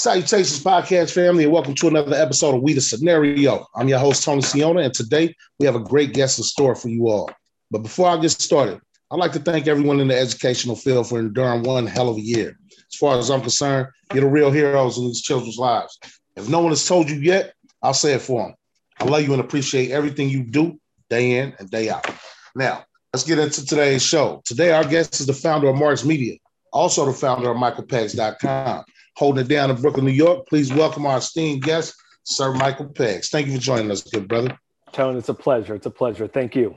[0.00, 3.66] Salutations, podcast family, and welcome to another episode of We the Scenario.
[3.74, 6.88] I'm your host, Tony Siona, and today we have a great guest in store for
[6.88, 7.30] you all.
[7.70, 8.80] But before I get started,
[9.10, 12.22] I'd like to thank everyone in the educational field for enduring one hell of a
[12.22, 12.58] year.
[12.90, 15.98] As far as I'm concerned, you're the real heroes in these children's lives.
[16.34, 18.54] If no one has told you yet, I'll say it for them.
[19.00, 20.80] I love you and appreciate everything you do
[21.10, 22.10] day in and day out.
[22.56, 24.40] Now, let's get into today's show.
[24.46, 26.38] Today, our guest is the founder of Marks Media,
[26.72, 28.84] also the founder of MichaelPeggs.com
[29.20, 30.48] holding it down in Brooklyn, New York.
[30.48, 33.28] Please welcome our esteemed guest, Sir Michael Peggs.
[33.28, 34.58] Thank you for joining us, good brother.
[34.92, 35.74] Tone, it's a pleasure.
[35.74, 36.26] It's a pleasure.
[36.26, 36.74] Thank you.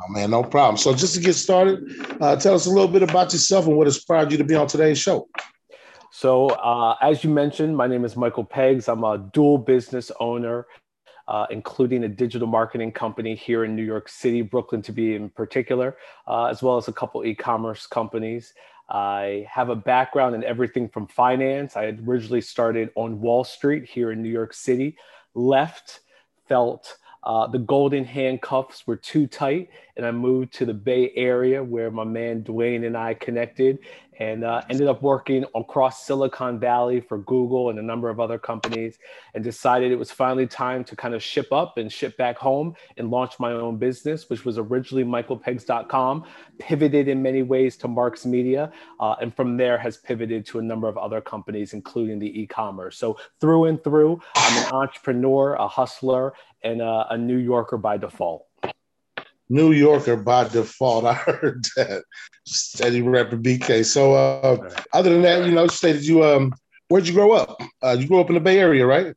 [0.00, 0.76] Oh man, no problem.
[0.76, 1.82] So just to get started,
[2.20, 4.68] uh, tell us a little bit about yourself and what inspired you to be on
[4.68, 5.28] today's show.
[6.12, 8.88] So, uh, as you mentioned, my name is Michael Peggs.
[8.88, 10.66] I'm a dual business owner,
[11.26, 15.30] uh, including a digital marketing company here in New York City, Brooklyn to be in
[15.30, 15.96] particular,
[16.28, 18.54] uh, as well as a couple e-commerce companies.
[18.88, 21.76] I have a background in everything from finance.
[21.76, 24.96] I had originally started on Wall Street here in New York City,
[25.34, 26.00] left,
[26.48, 31.62] felt uh, the golden handcuffs were too tight, and I moved to the Bay Area
[31.62, 33.78] where my man Dwayne and I connected
[34.18, 38.38] and uh, ended up working across Silicon Valley for Google and a number of other
[38.38, 38.98] companies,
[39.34, 42.74] and decided it was finally time to kind of ship up and ship back home
[42.96, 46.24] and launch my own business, which was originally MichaelPeggs.com,
[46.58, 50.62] pivoted in many ways to Marks Media, uh, and from there has pivoted to a
[50.62, 52.96] number of other companies, including the e-commerce.
[52.96, 57.98] So through and through, I'm an entrepreneur, a hustler, and a, a New Yorker by
[57.98, 58.45] default.
[59.48, 61.04] New Yorker by default.
[61.04, 62.04] I heard that.
[62.44, 63.84] Steady rapper BK.
[63.84, 66.54] So uh, other than that, you know, stated you um
[66.88, 67.60] where'd you grow up?
[67.82, 69.14] Uh, you grew up in the Bay Area, right?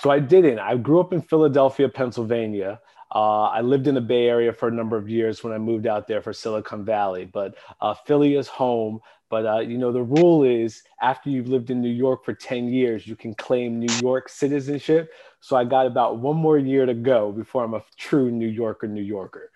[0.00, 0.58] So I didn't.
[0.58, 2.80] I grew up in Philadelphia, Pennsylvania.
[3.12, 5.86] Uh, I lived in the Bay Area for a number of years when I moved
[5.86, 9.00] out there for Silicon Valley, but uh, Philly is home.
[9.28, 12.68] But uh, you know, the rule is after you've lived in New York for 10
[12.68, 15.12] years, you can claim New York citizenship.
[15.40, 18.86] So I got about one more year to go before I'm a true New Yorker,
[18.86, 19.50] New Yorker.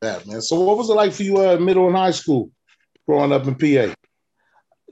[0.00, 0.40] That man.
[0.42, 2.50] So what was it like for you uh, middle and high school
[3.06, 3.94] growing up in PA?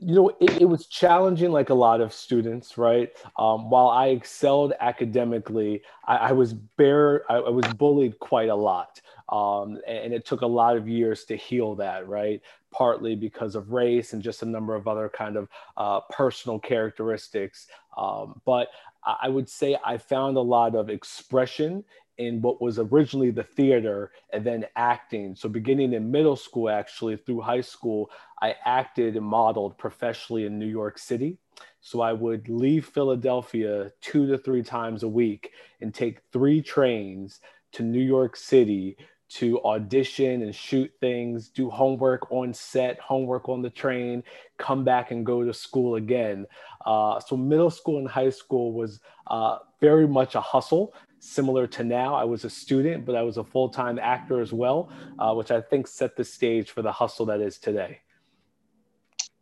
[0.00, 4.08] you know it, it, was challenging like a lot of students right um, while i
[4.08, 10.12] excelled academically i, I was bare I, I, was bullied quite a lot um, and,
[10.12, 14.22] it took a lot of years to heal that right partly because of race and
[14.22, 17.66] just a number of other kind of uh, personal characteristics
[17.96, 18.68] um, but
[19.06, 21.84] I would say I found a lot of expression
[22.18, 25.34] in what was originally the theater and then acting.
[25.34, 28.10] So, beginning in middle school, actually through high school,
[28.40, 31.38] I acted and modeled professionally in New York City.
[31.80, 35.50] So, I would leave Philadelphia two to three times a week
[35.80, 37.40] and take three trains
[37.72, 38.96] to New York City
[39.28, 44.22] to audition and shoot things, do homework on set, homework on the train,
[44.56, 46.46] come back and go to school again.
[46.84, 50.94] Uh, so middle school and high school was uh, very much a hustle
[51.26, 52.14] similar to now.
[52.14, 55.50] I was a student, but I was a full time actor as well, uh, which
[55.50, 58.00] I think set the stage for the hustle that is today.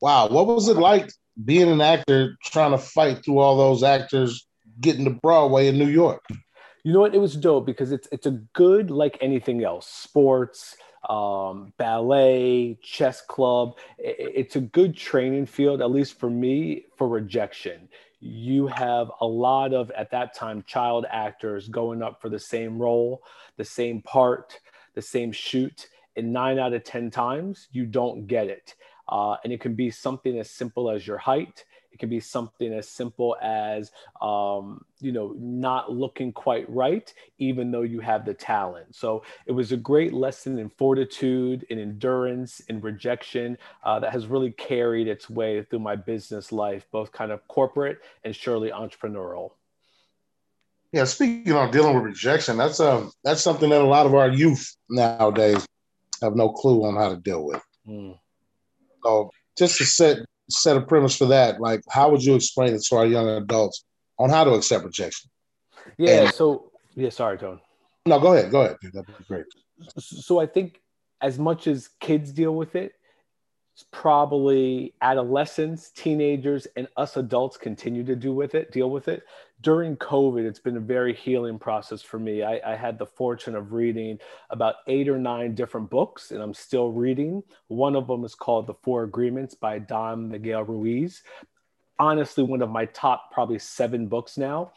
[0.01, 0.29] Wow.
[0.29, 1.11] What was it like
[1.45, 4.47] being an actor trying to fight through all those actors
[4.81, 6.25] getting to Broadway in New York?
[6.83, 7.15] You know what?
[7.15, 10.77] It was dope because it's it's a good like anything else, sports,
[11.09, 13.79] um, ballet, chess club.
[13.99, 17.89] It, it's a good training field, at least for me, for rejection
[18.27, 22.81] you have a lot of at that time child actors going up for the same
[22.81, 23.23] role
[23.59, 24.59] the same part
[24.95, 28.75] the same shoot and nine out of ten times you don't get it.
[29.09, 31.65] Uh, and it can be something as simple as your height
[31.95, 37.71] it can be something as simple as, um, you know, not looking quite right, even
[37.71, 38.97] though you have the talent.
[38.97, 44.27] So it was a great lesson in fortitude, in endurance, in rejection uh, that has
[44.27, 49.53] really carried its way through my business life, both kind of corporate and surely entrepreneurial.
[50.93, 54.31] Yeah, speaking of dealing with rejection, that's um that's something that a lot of our
[54.31, 55.67] youth nowadays
[56.23, 57.63] have no clue on how to deal with.
[57.87, 58.19] Mm.
[59.05, 60.19] So just to set
[60.51, 63.85] set a premise for that, like how would you explain it to our young adults
[64.19, 65.31] on how to accept rejection?
[65.99, 66.25] Yeah.
[66.25, 67.61] And, so yeah, sorry, Tone.
[68.07, 68.51] No, go ahead.
[68.51, 68.77] Go ahead.
[68.81, 68.93] Dude.
[68.93, 69.45] That'd be great.
[69.99, 70.81] So I think
[71.21, 72.93] as much as kids deal with it,
[73.75, 79.25] it's probably adolescents, teenagers, and us adults continue to do with it, deal with it
[79.65, 82.43] during COVID, it's been a very healing process for me.
[82.43, 84.19] I, I, had the fortune of reading
[84.51, 87.43] about eight or nine different books, and I'm still reading.
[87.69, 91.23] One of them is called The Four Agreements by Don Miguel Ruiz.
[91.99, 94.73] Honestly, one of my top probably seven books now.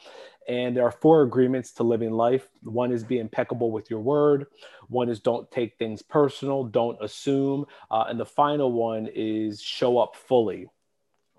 [0.47, 2.47] And there are four agreements to living life.
[2.63, 4.47] One is be impeccable with your word.
[4.87, 7.65] One is don't take things personal, don't assume.
[7.91, 10.69] Uh, and the final one is show up fully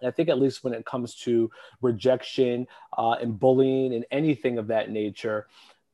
[0.06, 1.50] I think at least when it comes to
[1.80, 2.66] rejection
[2.96, 5.48] uh, and bullying and anything of that nature,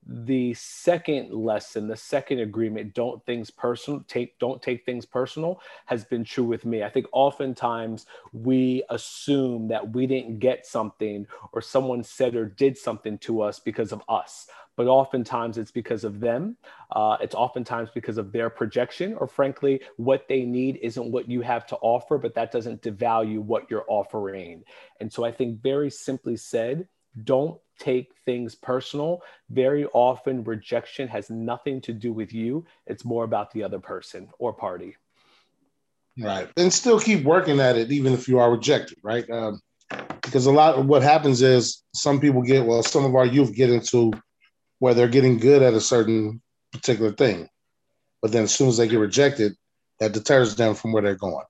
[0.07, 6.05] the second lesson, the second agreement, don't things personal, take don't take things personal, has
[6.05, 6.83] been true with me.
[6.83, 12.77] I think oftentimes we assume that we didn't get something or someone said or did
[12.77, 14.47] something to us because of us
[14.77, 16.57] but oftentimes it's because of them.
[16.91, 21.41] Uh, it's oftentimes because of their projection, or frankly, what they need isn't what you
[21.43, 24.65] have to offer, but that doesn't devalue what you're offering.
[25.01, 26.89] And so I think, very simply said,
[27.23, 29.23] don't take things personal.
[29.51, 34.29] Very often, rejection has nothing to do with you, it's more about the other person
[34.39, 34.97] or party.
[36.19, 36.49] Right.
[36.57, 39.29] And still keep working at it, even if you are rejected, right?
[39.31, 39.61] Um,
[40.23, 43.55] because a lot of what happens is some people get, well, some of our youth
[43.55, 44.13] get into
[44.79, 46.41] where they're getting good at a certain
[46.73, 47.49] particular thing.
[48.23, 49.55] But then as soon as they get rejected,
[50.01, 51.45] that deters them from where they're going.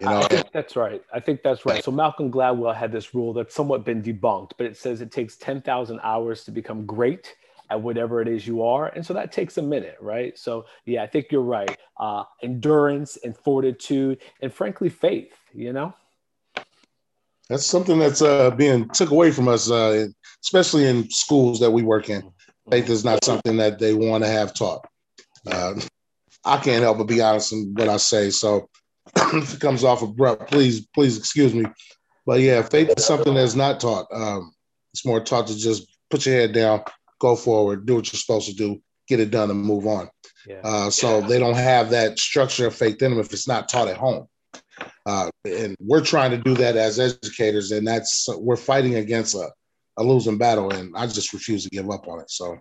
[0.00, 0.20] You know?
[0.20, 1.02] I think that's right.
[1.12, 1.82] I think that's right.
[1.82, 5.36] So Malcolm Gladwell had this rule that's somewhat been debunked, but it says it takes
[5.36, 7.34] 10,000 hours to become great
[7.70, 8.86] at whatever it is you are.
[8.86, 10.38] And so that takes a minute, right?
[10.38, 11.76] So yeah, I think you're right.
[11.98, 15.94] Uh, endurance and fortitude and frankly, faith, you know?
[17.48, 20.06] That's something that's uh, being took away from us, uh,
[20.44, 22.30] especially in schools that we work in.
[22.70, 24.86] Faith is not something that they want to have taught.
[25.46, 25.80] Uh,
[26.44, 28.28] I can't help but be honest in what I say.
[28.30, 28.68] So
[29.16, 31.64] if it comes off abrupt, please, please excuse me.
[32.26, 34.06] But yeah, faith is something that's not taught.
[34.12, 34.52] Um,
[34.92, 36.82] it's more taught to just put your head down,
[37.20, 40.10] go forward, do what you're supposed to do, get it done, and move on.
[40.46, 40.60] Yeah.
[40.62, 41.26] Uh, so yeah.
[41.26, 44.26] they don't have that structure of faith in them if it's not taught at home.
[45.06, 49.48] Uh, and we're trying to do that as educators, and that's we're fighting against a,
[49.96, 52.30] a losing battle, and I just refuse to give up on it.
[52.30, 52.58] So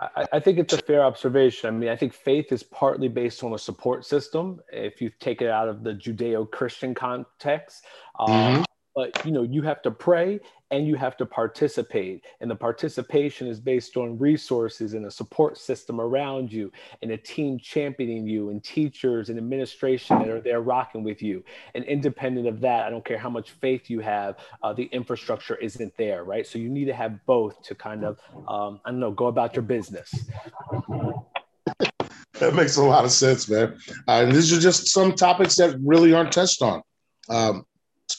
[0.00, 1.68] I, I, think it's a fair observation.
[1.68, 4.60] I mean, I think faith is partly based on a support system.
[4.72, 7.84] If you take it out of the Judeo-Christian context,
[8.18, 8.62] um, mm-hmm
[8.94, 10.40] but you know you have to pray
[10.70, 12.24] and you have to participate.
[12.40, 16.70] And the participation is based on resources and a support system around you
[17.02, 21.42] and a team championing you and teachers and administration that are there rocking with you.
[21.74, 25.56] And independent of that i don't care how much faith you have uh, the infrastructure
[25.56, 26.46] isn't there right?
[26.46, 29.54] So you need to have both to kind of um, i don't know go about
[29.54, 30.12] your business.
[32.38, 33.76] That makes a lot of sense man.
[34.06, 36.82] Uh, these are just some topics that really aren't touched on.
[37.28, 37.64] Um,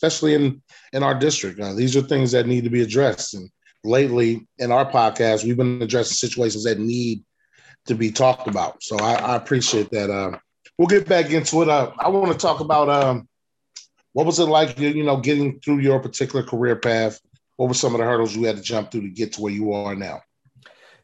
[0.02, 0.62] especially in
[0.94, 1.60] in our district.
[1.60, 3.36] Uh, these are things that need to be addressed.
[3.36, 3.50] And
[3.84, 7.24] lately, in our podcast, we've been addressing situations that need
[7.86, 8.82] to be talked about.
[8.84, 10.10] So I, I appreciate that.
[10.10, 10.38] Uh,
[10.78, 11.70] we'll get back into it.
[11.70, 13.28] Uh, I want to talk about um,
[14.14, 17.20] what was it like, you know, getting through your particular career path.
[17.58, 19.54] What were some of the hurdles you had to jump through to get to where
[19.54, 20.22] you are now?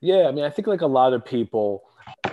[0.01, 1.83] Yeah, I mean, I think like a lot of people,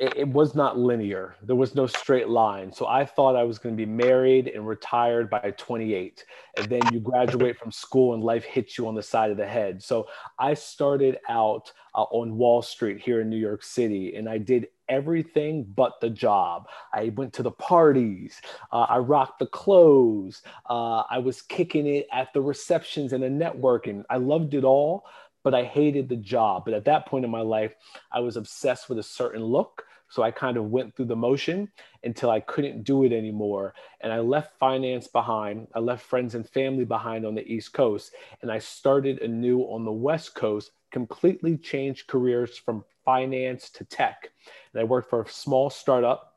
[0.01, 1.37] it, it, was not linear.
[1.43, 2.73] There was no straight line.
[2.73, 6.25] So I thought I was going to be married and retired by 28.
[6.57, 9.47] And then you graduate from school and life hits you on the side of the
[9.47, 9.83] head.
[9.83, 10.07] So
[10.39, 14.69] I started out uh, on Wall Street here in New York City and I did
[14.89, 16.69] everything but the job.
[16.93, 18.41] I went to the parties,
[18.73, 23.29] uh, I rocked the clothes, uh, I was kicking it at the receptions and the
[23.29, 24.05] networking.
[24.11, 25.07] I loved it all
[25.45, 26.65] but I hated the job.
[26.65, 27.77] But at that point in my life,
[28.11, 29.85] I was obsessed with a certain look.
[30.09, 31.71] So I kind of went through the motion
[32.03, 33.75] until I couldn't do it anymore.
[34.01, 35.69] And I left finance behind.
[35.75, 38.13] I left friends and family behind on the East Coast.
[38.43, 44.31] And I started anew on the West Coast, completely changed careers from finance to tech.
[44.73, 46.35] And I worked for a small startup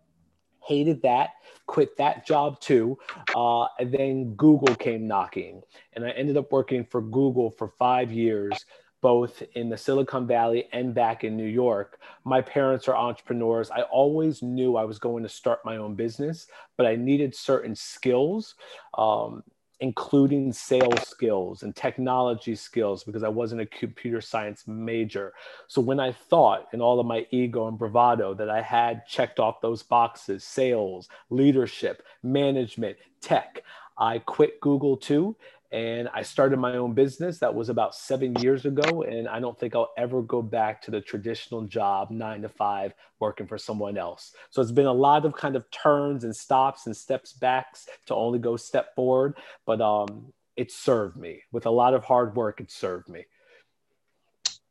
[0.68, 1.30] hated that,
[1.66, 2.98] quit that job too.
[3.34, 5.62] Uh, and then Google came knocking.
[5.94, 8.66] And I ended up working for Google for five years
[9.02, 12.00] both in the Silicon Valley and back in New York.
[12.24, 13.70] My parents are entrepreneurs.
[13.70, 17.76] I always knew I was going to start my own business, but I needed certain
[17.76, 18.56] skills,
[18.98, 19.44] um,
[19.80, 25.34] including sales skills and technology skills, because I wasn't a computer science major.
[25.68, 29.40] So when I thought, in all of my ego and bravado, that I had checked
[29.40, 33.62] off those boxes sales, leadership, management, tech,
[34.00, 35.36] I quit Google too
[35.72, 37.40] and I started my own business.
[37.40, 39.04] That was about seven years ago.
[39.04, 42.94] And I don't think I'll ever go back to the traditional job, nine to five,
[43.20, 44.34] working for someone else.
[44.50, 48.16] So it's been a lot of kind of turns and stops and steps backs to
[48.16, 49.36] only go step forward.
[49.66, 52.62] But um, it served me with a lot of hard work.
[52.62, 53.26] It served me.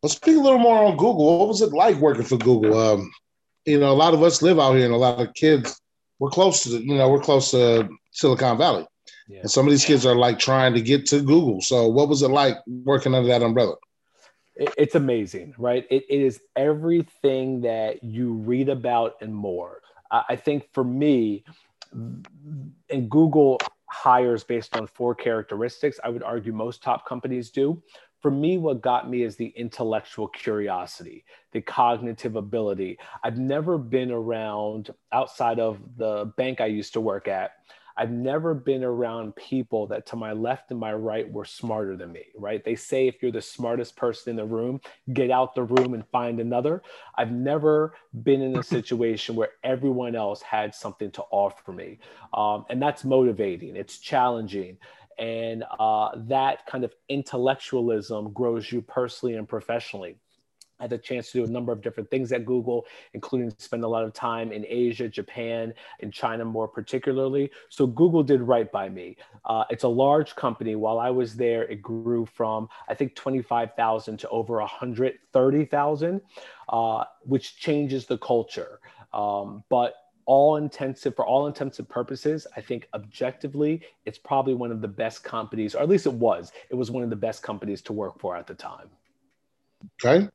[0.02, 1.40] Let's speak a little more on Google.
[1.40, 2.78] What was it like working for Google?
[2.78, 3.10] Um,
[3.66, 5.80] you know, a lot of us live out here, and a lot of kids.
[6.18, 8.86] We're close to, you know, we're close to Silicon Valley.
[9.28, 9.40] Yeah.
[9.40, 11.61] And some of these kids are like trying to get to Google.
[11.61, 13.76] So, what was it like working under that umbrella?
[14.54, 15.87] It's amazing, right?
[15.90, 19.83] it, it is everything that you read about and more.
[20.11, 21.45] I think for me,
[21.92, 25.99] and Google hires based on four characteristics.
[26.02, 27.83] I would argue most top companies do.
[28.21, 32.99] For me, what got me is the intellectual curiosity, the cognitive ability.
[33.23, 37.52] I've never been around outside of the bank I used to work at
[37.96, 42.12] I've never been around people that to my left and my right were smarter than
[42.12, 42.62] me, right?
[42.64, 44.80] They say if you're the smartest person in the room,
[45.12, 46.82] get out the room and find another.
[47.16, 51.98] I've never been in a situation where everyone else had something to offer me.
[52.34, 54.76] Um, and that's motivating, it's challenging.
[55.18, 60.18] And uh, that kind of intellectualism grows you personally and professionally.
[60.78, 63.85] I had the chance to do a number of different things at Google, including spend
[63.85, 67.50] a lot of time in Asia, Japan, and China more particularly.
[67.68, 69.16] So Google did right by me.
[69.45, 70.75] Uh, it's a large company.
[70.75, 76.21] While I was there, it grew from I think 25,000 to over 130,000,
[76.68, 78.80] uh, which changes the culture.
[79.12, 79.95] Um, but
[80.26, 85.23] all intensive for all intensive purposes i think objectively it's probably one of the best
[85.23, 88.18] companies or at least it was it was one of the best companies to work
[88.18, 88.90] for at the time
[90.04, 90.28] okay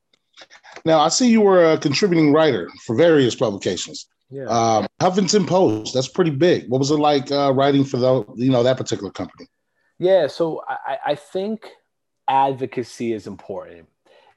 [0.84, 4.06] now, I see you were a contributing writer for various publications.
[4.30, 4.46] Yeah.
[4.46, 6.68] Um, Huffington Post, that's pretty big.
[6.68, 9.46] What was it like uh, writing for the, you know, that particular company?
[9.98, 11.68] Yeah, so I, I think
[12.28, 13.88] advocacy is important,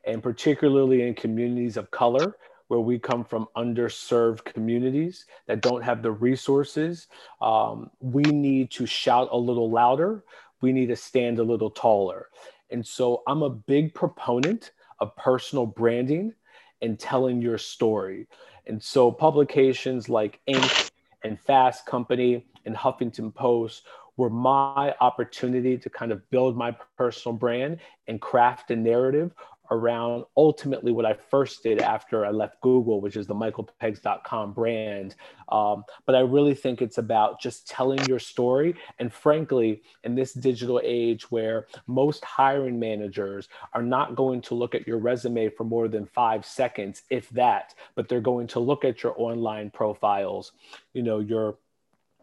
[0.05, 2.35] and particularly in communities of color
[2.67, 7.07] where we come from underserved communities that don't have the resources.
[7.41, 10.23] Um, we need to shout a little louder.
[10.61, 12.29] We need to stand a little taller.
[12.71, 16.33] And so I'm a big proponent of personal branding
[16.81, 18.27] and telling your story.
[18.67, 20.91] And so publications like Inc.
[21.23, 23.83] and Fast Company and Huffington Post
[24.17, 29.33] were my opportunity to kind of build my personal brand and craft a narrative
[29.71, 35.15] around ultimately what I first did after I left Google, which is the michaelpeggs.com brand.
[35.49, 38.75] Um, but I really think it's about just telling your story.
[38.99, 44.75] And frankly, in this digital age where most hiring managers are not going to look
[44.75, 48.85] at your resume for more than five seconds, if that, but they're going to look
[48.85, 50.53] at your online profiles,
[50.93, 51.57] you know, your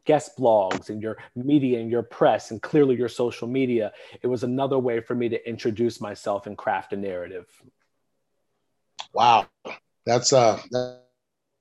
[0.05, 3.93] guest blogs and your media and your press and clearly your social media.
[4.23, 7.47] It was another way for me to introduce myself and craft a narrative.
[9.13, 9.47] Wow.
[10.05, 10.61] That's uh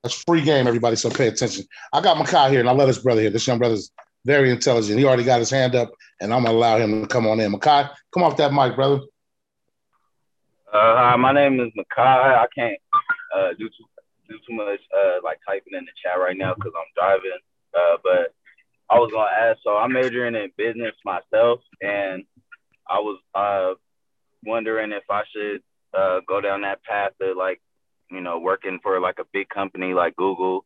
[0.03, 0.95] that's free game, everybody.
[0.95, 1.65] So pay attention.
[1.93, 3.29] I got Makai here, and I love this brother here.
[3.29, 3.91] This young brother's
[4.25, 4.98] very intelligent.
[4.98, 7.53] He already got his hand up, and I'm gonna allow him to come on in.
[7.53, 9.01] Makai, come off that mic, brother.
[10.74, 12.38] Uh, hi, my name is Makai.
[12.38, 12.79] I can't
[13.36, 13.86] uh, do too
[14.27, 17.31] do too much uh, like typing in the chat right now because I'm driving.
[17.74, 18.34] Uh, but
[18.90, 19.60] I was gonna ask.
[19.63, 22.24] So I'm majoring in business myself, and
[22.90, 23.74] I was uh,
[24.46, 25.62] wondering if I should
[25.98, 27.62] uh, go down that path of like,
[28.10, 30.66] you know, working for like a big company like Google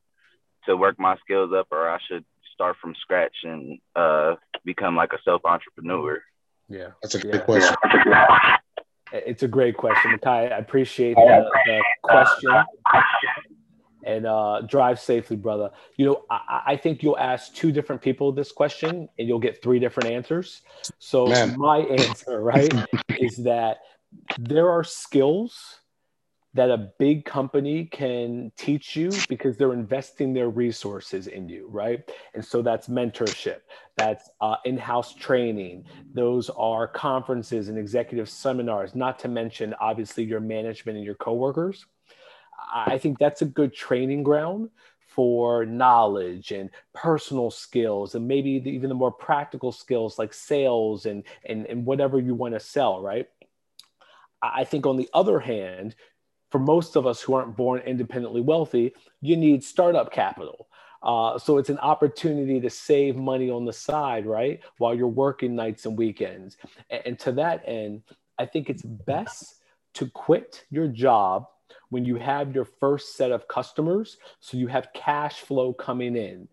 [0.66, 5.14] to work my skills up, or I should start from scratch and uh, become like
[5.14, 6.22] a self entrepreneur.
[6.68, 7.42] Yeah, that's a good yeah.
[7.42, 7.76] question.
[9.12, 10.52] It's a great question, Makai.
[10.52, 12.52] I appreciate the, the question
[14.06, 15.72] and uh, drive safely, brother.
[15.98, 19.62] You know, I, I, think you'll ask two different people this question and you'll get
[19.62, 20.62] three different answers.
[21.00, 21.58] So, Man.
[21.58, 22.72] my answer, right,
[23.20, 23.80] is that
[24.38, 25.80] there are skills
[26.54, 32.10] that a big company can teach you because they're investing their resources in you, right?
[32.34, 33.58] And so that's mentorship,
[33.98, 35.84] that's uh, in house training,
[36.14, 41.86] those are conferences and executive seminars, not to mention, obviously, your management and your coworkers
[42.74, 44.70] I think that's a good training ground
[45.16, 51.24] for knowledge and personal skills and maybe even the more practical skills like sales and
[51.46, 53.30] and, and whatever you want to sell right?
[54.42, 55.96] I think on the other hand
[56.52, 60.68] for most of us who aren't born independently wealthy you need startup capital.
[61.02, 65.56] Uh, so it's an opportunity to save money on the side right while you're working
[65.56, 66.58] nights and weekends.
[66.90, 68.04] And, and to that end
[68.38, 69.62] i think it's best
[69.94, 71.48] to quit your job
[71.90, 76.48] when you have your first set of customers so you have cash flow coming in.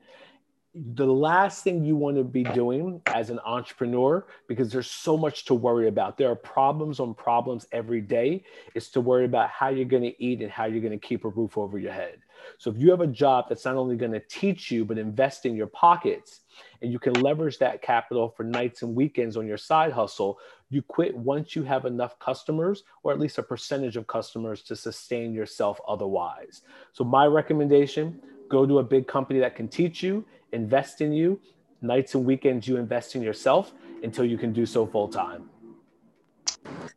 [0.75, 5.45] The last thing you want to be doing as an entrepreneur because there's so much
[5.47, 6.17] to worry about.
[6.17, 10.25] There are problems on problems every day is to worry about how you're going to
[10.25, 12.21] eat and how you're going to keep a roof over your head.
[12.59, 15.45] So if you have a job that's not only going to teach you but invest
[15.45, 16.41] in your pockets
[16.81, 20.39] and you can leverage that capital for nights and weekends on your side hustle
[20.73, 24.77] you quit once you have enough customers or at least a percentage of customers to
[24.77, 26.63] sustain yourself otherwise.
[26.93, 31.41] So, my recommendation go to a big company that can teach you, invest in you.
[31.81, 33.73] Nights and weekends, you invest in yourself
[34.05, 35.51] until you can do so full time.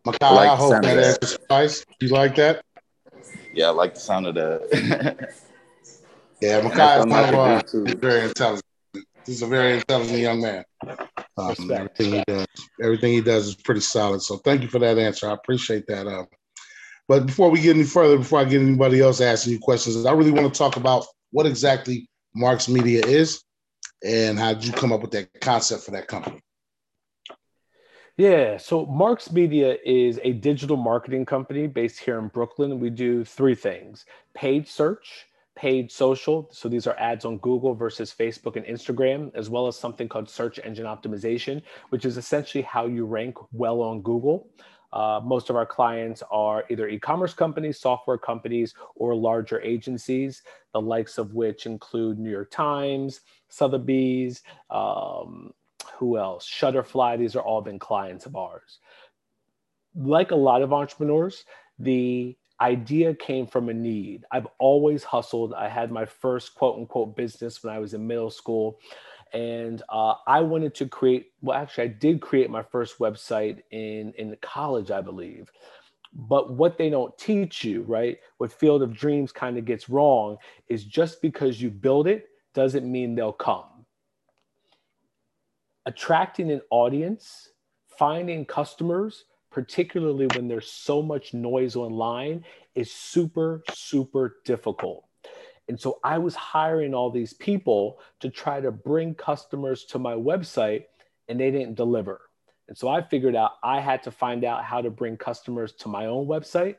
[0.05, 1.85] Makai, I, like I hope that answers nice.
[1.99, 2.63] You like that?
[3.53, 5.33] Yeah, I like the sound of that.
[6.39, 8.63] yeah, Makai is very intelligent.
[9.25, 10.63] He's a very intelligent young man.
[11.37, 12.47] Um, everything he does,
[12.81, 14.21] everything he does is pretty solid.
[14.21, 15.29] So thank you for that answer.
[15.29, 16.07] I appreciate that.
[16.07, 16.25] Uh,
[17.07, 20.13] but before we get any further, before I get anybody else asking you questions, I
[20.13, 23.43] really want to talk about what exactly Marks Media is
[24.03, 26.41] and how did you come up with that concept for that company?
[28.17, 32.79] Yeah, so Marks Media is a digital marketing company based here in Brooklyn.
[32.79, 35.25] We do three things paid search,
[35.55, 36.47] paid social.
[36.51, 40.29] So these are ads on Google versus Facebook and Instagram, as well as something called
[40.29, 44.47] search engine optimization, which is essentially how you rank well on Google.
[44.91, 50.41] Uh, most of our clients are either e commerce companies, software companies, or larger agencies,
[50.73, 55.53] the likes of which include New York Times, Sotheby's, um,
[55.97, 56.47] who else?
[56.47, 57.17] Shutterfly.
[57.17, 58.79] These are all been clients of ours.
[59.95, 61.45] Like a lot of entrepreneurs,
[61.79, 64.25] the idea came from a need.
[64.31, 65.53] I've always hustled.
[65.53, 68.79] I had my first quote unquote business when I was in middle school.
[69.33, 74.13] And uh, I wanted to create, well, actually, I did create my first website in,
[74.17, 75.51] in college, I believe.
[76.13, 78.17] But what they don't teach you, right?
[78.37, 80.37] What Field of Dreams kind of gets wrong
[80.69, 83.75] is just because you build it doesn't mean they'll come
[85.85, 87.49] attracting an audience,
[87.97, 92.43] finding customers, particularly when there's so much noise online,
[92.75, 95.05] is super, super difficult.
[95.69, 100.11] And so I was hiring all these people to try to bring customers to my
[100.11, 100.83] website,
[101.29, 102.19] and they didn't deliver.
[102.67, 105.87] And so I figured out I had to find out how to bring customers to
[105.87, 106.75] my own website.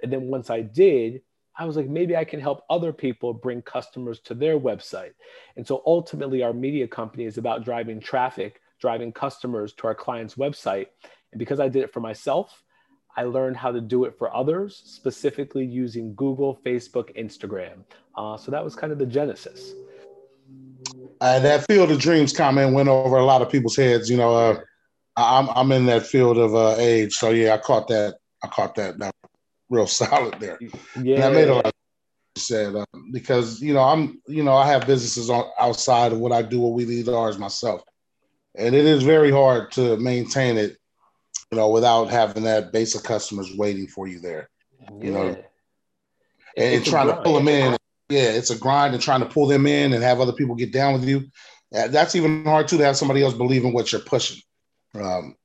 [0.00, 1.22] And then once I did,
[1.58, 5.14] I was like, maybe I can help other people bring customers to their website.
[5.56, 10.36] And so ultimately, our media company is about driving traffic, driving customers to our client's
[10.36, 10.86] website.
[11.32, 12.62] And because I did it for myself,
[13.16, 17.84] I learned how to do it for others, specifically using Google, Facebook, Instagram.
[18.16, 19.72] Uh, so that was kind of the genesis.
[21.20, 24.08] Uh, that field of dreams comment went over a lot of people's heads.
[24.08, 24.60] You know, uh,
[25.16, 28.16] I'm I'm in that field of uh, age, so yeah, I caught that.
[28.42, 28.98] I caught that.
[28.98, 29.14] That
[29.68, 30.58] real solid there.
[31.00, 31.66] Yeah, and I made a lot.
[31.66, 31.72] Of
[32.36, 36.32] said uh, because you know I'm you know I have businesses on outside of what
[36.32, 36.60] I do.
[36.60, 37.82] What we lead ours myself,
[38.54, 40.78] and it is very hard to maintain it,
[41.50, 44.48] you know, without having that base of customers waiting for you there.
[45.00, 45.36] You know,
[46.56, 47.76] and, and trying to pull them in.
[48.08, 50.72] Yeah, it's a grind and trying to pull them in and have other people get
[50.72, 51.30] down with you.
[51.70, 54.42] That's even hard too to have somebody else believe in what you're pushing.
[54.94, 55.36] Um,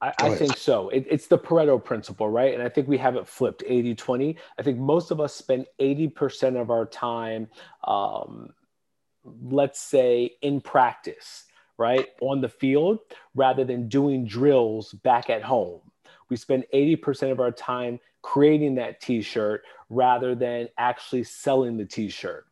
[0.00, 0.90] I, I, think so.
[0.90, 2.52] It, it's the Pareto principle, right?
[2.52, 4.36] And I think we have it flipped 80 20.
[4.58, 7.48] I think most of us spend 80% of our time,
[7.84, 8.52] um,
[9.42, 11.44] let's say, in practice,
[11.78, 12.08] right?
[12.20, 13.00] On the field
[13.34, 15.80] rather than doing drills back at home.
[16.30, 21.84] We spend 80% of our time creating that t shirt rather than actually selling the
[21.84, 22.46] t shirt.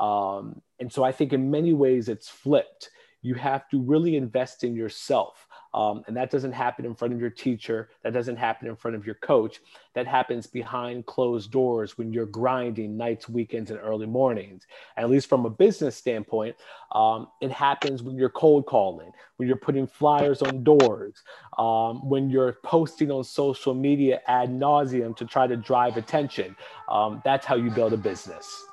[0.00, 2.90] Um, and so I think in many ways it's flipped.
[3.20, 5.47] You have to really invest in yourself
[5.78, 7.90] um, and that doesn't happen in front of your teacher.
[8.02, 9.60] That doesn't happen in front of your coach.
[9.94, 14.66] That happens behind closed doors when you're grinding nights, weekends, and early mornings.
[14.96, 16.56] At least from a business standpoint,
[16.90, 21.22] um, it happens when you're cold calling, when you're putting flyers on doors,
[21.58, 26.56] um, when you're posting on social media ad nauseum to try to drive attention.
[26.88, 28.64] Um, that's how you build a business.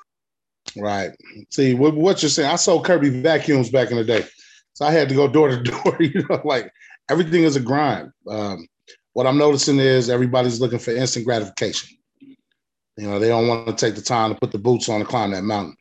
[0.75, 1.11] Right.
[1.51, 4.25] See, what, you're saying, I sold Kirby vacuums back in the day.
[4.73, 6.71] So I had to go door to door, you know, like
[7.09, 8.11] everything is a grind.
[8.27, 8.67] Um,
[9.13, 11.97] what I'm noticing is everybody's looking for instant gratification.
[12.97, 15.05] You know, they don't want to take the time to put the boots on to
[15.05, 15.75] climb that mountain.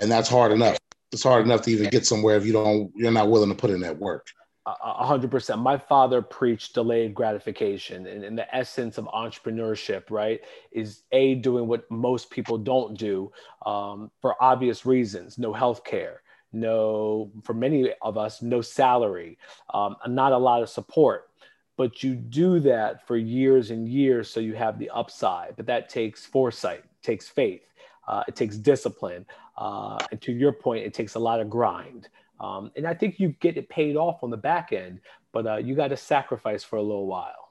[0.00, 0.78] And that's hard enough.
[1.12, 3.70] It's hard enough to even get somewhere if you don't, you're not willing to put
[3.70, 4.26] in that work.
[4.66, 5.60] A hundred percent.
[5.60, 11.66] My father preached delayed gratification, and, and, the essence of entrepreneurship, right, is a doing
[11.66, 13.32] what most people don't do
[13.64, 15.38] um, for obvious reasons.
[15.38, 19.38] No health care, no, for many of us, no salary,
[19.72, 21.30] um, not a lot of support.
[21.76, 25.56] But you do that for years and years so you have the upside.
[25.56, 27.62] But that takes foresight, takes faith,
[28.06, 29.24] uh, it takes discipline.
[29.56, 32.08] Uh, and to your point, it takes a lot of grind.
[32.38, 35.00] Um, and I think you get it paid off on the back end,
[35.32, 37.50] but uh, you got to sacrifice for a little while.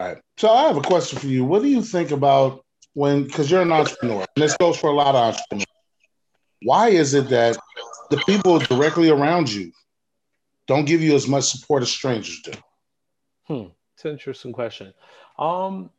[0.00, 0.18] All right.
[0.36, 1.44] So I have a question for you.
[1.44, 4.92] What do you think about when, because you're an entrepreneur, and this goes for a
[4.92, 5.66] lot of entrepreneurs.
[6.62, 7.58] Why is it that
[8.10, 9.72] the people directly around you
[10.66, 12.52] don't give you as much support as strangers do?
[13.44, 14.94] Hmm, it's an interesting question.
[15.38, 15.90] Um,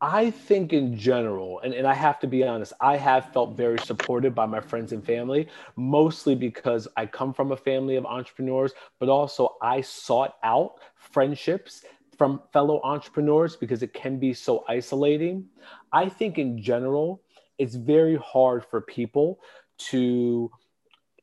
[0.00, 3.78] I think in general, and, and I have to be honest, I have felt very
[3.78, 8.72] supported by my friends and family, mostly because I come from a family of entrepreneurs,
[9.00, 11.84] but also I sought out friendships
[12.18, 15.46] from fellow entrepreneurs because it can be so isolating.
[15.90, 17.22] I think in general,
[17.58, 19.40] it's very hard for people
[19.76, 20.50] to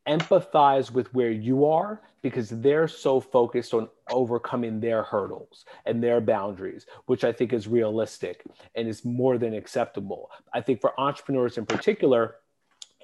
[0.07, 6.21] empathize with where you are because they're so focused on overcoming their hurdles and their
[6.21, 8.43] boundaries, which I think is realistic
[8.75, 10.29] and is more than acceptable.
[10.53, 12.35] I think for entrepreneurs in particular,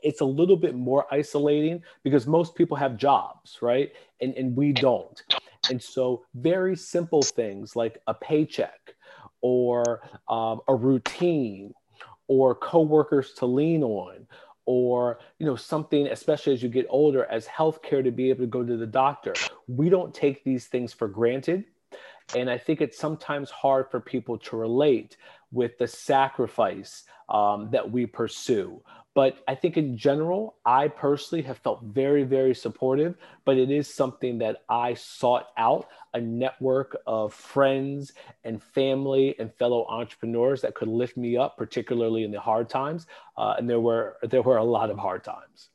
[0.04, 3.92] it's a little bit more isolating because most people have jobs, right?
[4.22, 5.22] And, and we don't.
[5.70, 8.94] And so, very simple things like a paycheck
[9.42, 11.74] or um, a routine
[12.28, 14.28] or coworkers to lean on
[14.66, 18.48] or you know something especially as you get older as healthcare to be able to
[18.48, 19.34] go to the doctor.
[19.68, 21.66] We don't take these things for granted
[22.36, 25.18] and i think it's sometimes hard for people to relate
[25.52, 28.82] with the sacrifice um, that we pursue
[29.18, 33.16] but I think in general, I personally have felt very, very supportive.
[33.46, 39.52] But it is something that I sought out a network of friends and family and
[39.56, 43.08] fellow entrepreneurs that could lift me up, particularly in the hard times.
[43.36, 45.70] Uh, and there were there were a lot of hard times.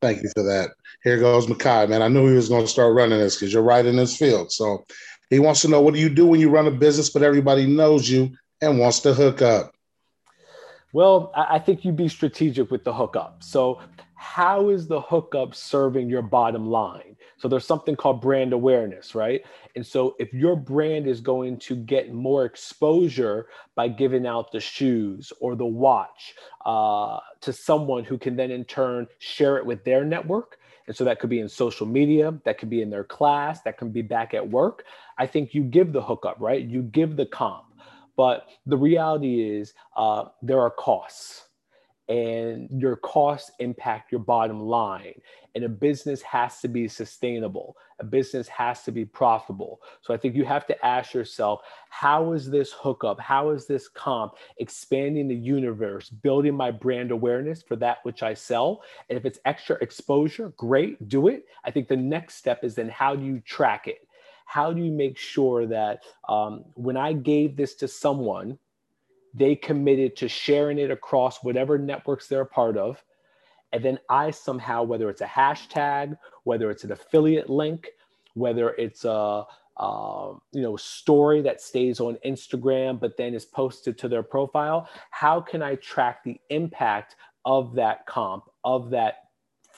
[0.00, 0.70] Thank you for that.
[1.04, 2.00] Here goes Makai, man.
[2.00, 4.52] I knew he was going to start running this because you're right in this field.
[4.52, 4.86] So
[5.28, 7.66] he wants to know what do you do when you run a business, but everybody
[7.66, 8.30] knows you
[8.62, 9.74] and wants to hook up.
[10.92, 13.42] Well, I think you be strategic with the hookup.
[13.42, 13.80] So,
[14.14, 17.16] how is the hookup serving your bottom line?
[17.38, 19.42] So, there's something called brand awareness, right?
[19.74, 24.60] And so, if your brand is going to get more exposure by giving out the
[24.60, 26.34] shoes or the watch
[26.66, 31.04] uh, to someone who can then in turn share it with their network, and so
[31.04, 34.02] that could be in social media, that could be in their class, that can be
[34.02, 34.84] back at work.
[35.16, 36.62] I think you give the hookup, right?
[36.62, 37.64] You give the comp.
[38.16, 41.48] But the reality is, uh, there are costs,
[42.08, 45.14] and your costs impact your bottom line.
[45.54, 47.76] And a business has to be sustainable.
[48.00, 49.80] A business has to be profitable.
[50.00, 53.20] So I think you have to ask yourself, how is this hookup?
[53.20, 58.34] How is this comp expanding the universe, building my brand awareness for that which I
[58.34, 58.82] sell?
[59.08, 61.46] And if it's extra exposure, great, do it.
[61.64, 64.06] I think the next step is then how do you track it?
[64.52, 68.58] How do you make sure that um, when I gave this to someone,
[69.32, 73.02] they committed to sharing it across whatever networks they're a part of?
[73.72, 77.88] And then I somehow, whether it's a hashtag, whether it's an affiliate link,
[78.34, 79.46] whether it's a
[79.78, 84.86] uh, you know story that stays on Instagram but then is posted to their profile,
[85.10, 89.30] how can I track the impact of that comp, of that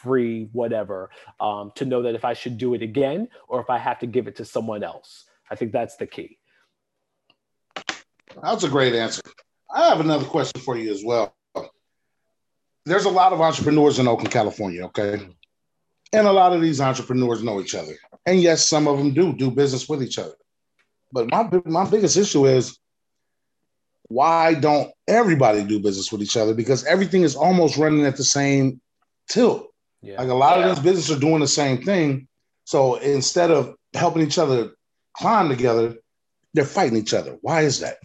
[0.05, 3.79] free, whatever, um, to know that if I should do it again or if I
[3.79, 5.25] have to give it to someone else.
[5.51, 6.39] I think that's the key.
[8.43, 9.23] That's a great answer.
[9.75, 11.35] I have another question for you as well.
[12.87, 15.27] There's a lot of entrepreneurs in Oakland, California, okay?
[16.13, 17.97] And a lot of these entrepreneurs know each other.
[18.27, 20.37] And yes, some of them do do business with each other.
[21.13, 22.79] But my my biggest issue is
[24.09, 26.55] why don't everybody do business with each other?
[26.55, 28.81] Because everything is almost running at the same
[29.29, 29.74] tilt.
[30.05, 30.21] Yeah.
[30.21, 30.67] Like a lot yeah.
[30.67, 32.29] of these businesses are doing the same thing.
[32.65, 34.73] So instead of helping each other
[35.17, 35.97] climb together,
[36.53, 37.39] they're fighting each other.
[37.41, 37.97] Why is that?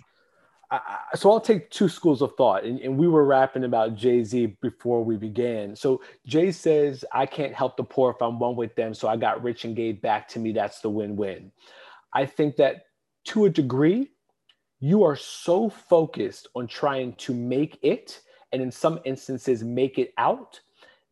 [1.16, 4.58] so I'll take two schools of thought, and, and we were rapping about Jay Z
[4.62, 5.76] before we began.
[5.76, 9.18] So Jay says, "I can't help the poor if I'm one with them, so I
[9.18, 10.52] got rich and gave back to me.
[10.52, 11.52] That's the win-win."
[12.14, 12.84] I think that
[13.26, 14.12] to a degree,
[14.80, 20.14] you are so focused on trying to make it, and in some instances, make it
[20.20, 20.60] out,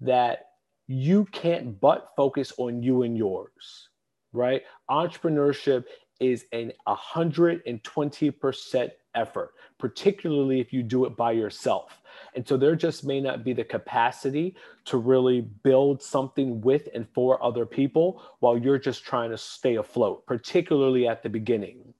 [0.01, 0.46] that
[0.87, 3.89] you can't but focus on you and yours,
[4.31, 4.63] right?
[4.89, 5.85] Entrepreneurship
[6.19, 12.01] is an 120% effort, particularly if you do it by yourself.
[12.35, 17.07] And so there just may not be the capacity to really build something with and
[17.13, 21.93] for other people while you're just trying to stay afloat, particularly at the beginning.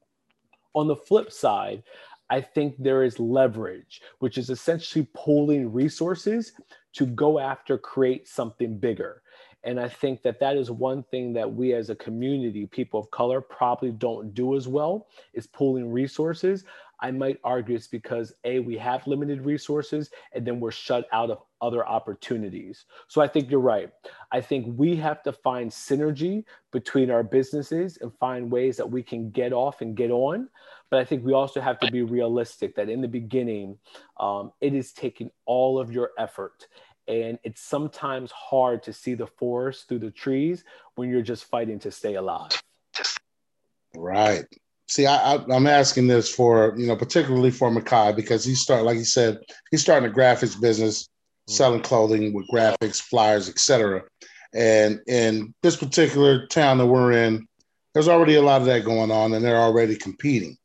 [0.73, 1.83] On the flip side,
[2.29, 6.53] I think there is leverage, which is essentially pooling resources
[6.97, 9.21] to go after create something bigger.
[9.63, 13.11] And I think that that is one thing that we as a community, people of
[13.11, 16.63] color, probably don't do as well is pooling resources.
[16.99, 21.29] I might argue it's because A, we have limited resources and then we're shut out
[21.29, 22.85] of other opportunities.
[23.07, 23.91] So I think you're right.
[24.31, 29.03] I think we have to find synergy between our businesses and find ways that we
[29.03, 30.49] can get off and get on.
[30.89, 33.77] But I think we also have to be realistic that in the beginning,
[34.19, 36.67] um, it is taking all of your effort.
[37.07, 40.63] And it's sometimes hard to see the forest through the trees
[40.95, 42.51] when you're just fighting to stay alive.
[43.95, 44.45] Right.
[44.89, 48.83] See, I, I, am asking this for, you know, particularly for Makai because he started,
[48.83, 49.39] like he said,
[49.71, 51.53] he's starting a graphics business, mm-hmm.
[51.53, 54.03] selling clothing with graphics, flyers, etc.
[54.53, 57.47] And in this particular town that we're in,
[57.93, 60.57] there's already a lot of that going on, and they're already competing.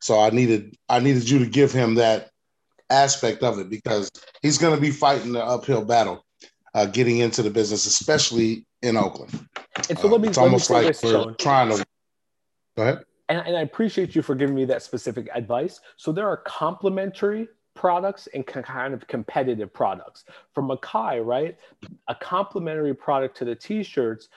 [0.00, 2.29] So I needed I needed you to give him that
[2.90, 4.10] aspect of it because
[4.42, 6.24] he's going to be fighting the uphill battle.
[6.74, 9.32] uh, getting into the business, especially in Oakland.
[9.88, 11.36] And so let me, Uh, it's let almost say like this, we're Sean.
[11.36, 11.84] trying to.
[12.76, 13.04] Go ahead.
[13.28, 15.80] and, and I appreciate you for giving me that specific advice.
[15.96, 20.24] So there are complementary products and kind of competitive products.
[20.54, 21.56] For Makai, right?
[22.08, 24.28] A complementary product to the t-shirts,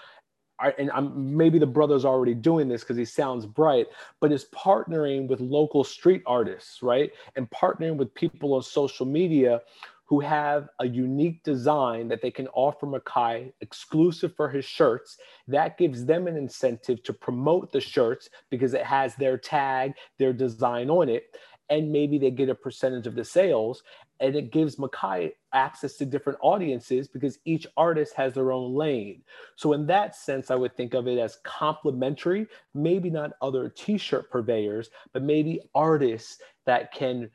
[0.78, 3.88] and I'm, maybe the brother's already doing this because he sounds bright,
[4.20, 7.12] but is partnering with local street artists, right?
[7.36, 9.62] And partnering with people on social media
[10.06, 15.18] who have a unique design that they can offer Makai exclusive for his shirts.
[15.48, 20.34] That gives them an incentive to promote the shirts because it has their tag, their
[20.34, 21.36] design on it,
[21.70, 23.84] and maybe they get a percentage of the sales.
[24.24, 29.22] And it gives Makai access to different audiences because each artist has their own lane.
[29.58, 33.98] So, in that sense, I would think of it as complementary, maybe not other t
[33.98, 37.30] shirt purveyors, but maybe artists that can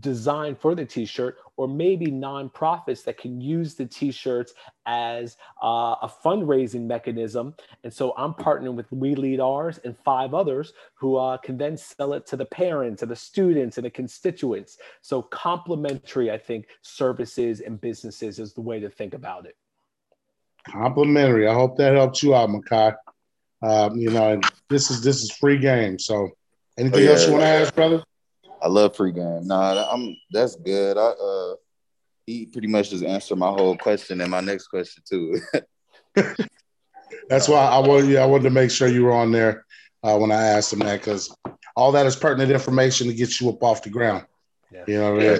[0.00, 4.54] design for the t-shirt or maybe nonprofits that can use the t-shirts
[4.86, 7.54] as uh, a fundraising mechanism
[7.84, 11.76] and so i'm partnering with we lead ours and five others who uh, can then
[11.76, 16.66] sell it to the parents and the students and the constituents so complementary i think
[16.82, 19.56] services and businesses is the way to think about it
[20.66, 21.46] Complimentary.
[21.46, 22.94] I hope that helps you out, Makai.
[23.62, 25.98] Um, you know, this is this is free game.
[25.98, 26.30] So,
[26.78, 27.10] anything Oh, yeah.
[27.10, 28.02] else you want to ask, brother?
[28.64, 29.46] I love free game.
[29.46, 30.96] Nah, I'm that's good.
[30.96, 31.54] I uh
[32.26, 35.38] he pretty much just answered my whole question and my next question too.
[37.28, 39.66] That's why I wanted yeah, I wanted to make sure you were on there
[40.02, 41.34] uh, when I asked him that because
[41.76, 44.24] all that is pertinent information to get you up off the ground.
[44.72, 44.84] Yeah.
[44.88, 45.38] You know, what yeah.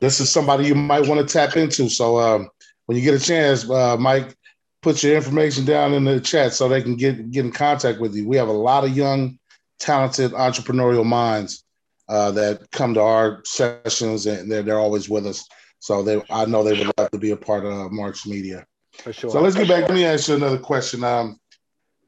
[0.00, 1.88] this is somebody you might want to tap into.
[1.88, 2.48] So um,
[2.86, 4.36] when you get a chance, uh, Mike,
[4.80, 8.14] put your information down in the chat so they can get get in contact with
[8.14, 8.28] you.
[8.28, 9.40] We have a lot of young,
[9.80, 11.64] talented entrepreneurial minds
[12.10, 15.46] uh, that come to our sessions and they're, they're always with us.
[15.78, 18.66] So they, I know they would love to be a part of Marks Media.
[18.98, 19.88] for sure So let's get back.
[19.88, 21.04] Let me ask you another question.
[21.04, 21.38] Um,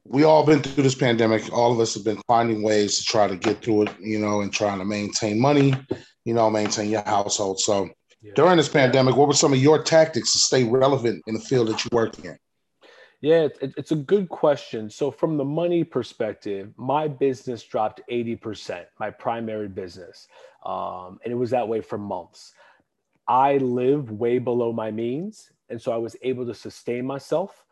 [0.04, 1.50] we all been through this pandemic.
[1.52, 4.40] All of us have been finding ways to try to get through it, you know,
[4.40, 5.72] and trying to maintain money,
[6.24, 7.60] you know, maintain your household.
[7.60, 7.88] So
[8.20, 8.32] Yeah.
[8.34, 11.68] during this pandemic, what were some of your tactics to stay relevant in the field
[11.68, 12.36] that you work in?
[13.22, 14.90] Yeah, it, it's a good question.
[14.90, 20.28] So, from the money perspective, my business dropped 80%, my primary business.
[20.66, 22.54] Um, and it was that way for months.
[23.28, 25.50] I live way below my means.
[25.70, 27.64] And so I was able to sustain myself.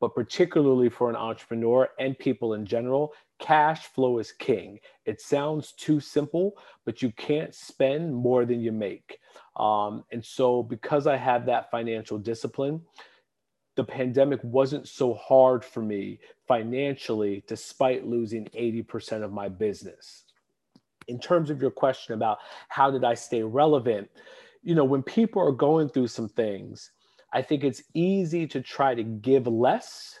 [0.00, 4.78] But particularly for an entrepreneur and people in general, cash flow is king.
[5.06, 9.18] It sounds too simple, but you can't spend more than you make.
[9.56, 12.80] Um, and so, because I have that financial discipline,
[13.78, 20.24] the pandemic wasn't so hard for me financially, despite losing 80% of my business.
[21.06, 22.38] In terms of your question about
[22.68, 24.10] how did I stay relevant,
[24.64, 26.90] you know, when people are going through some things,
[27.32, 30.18] I think it's easy to try to give less.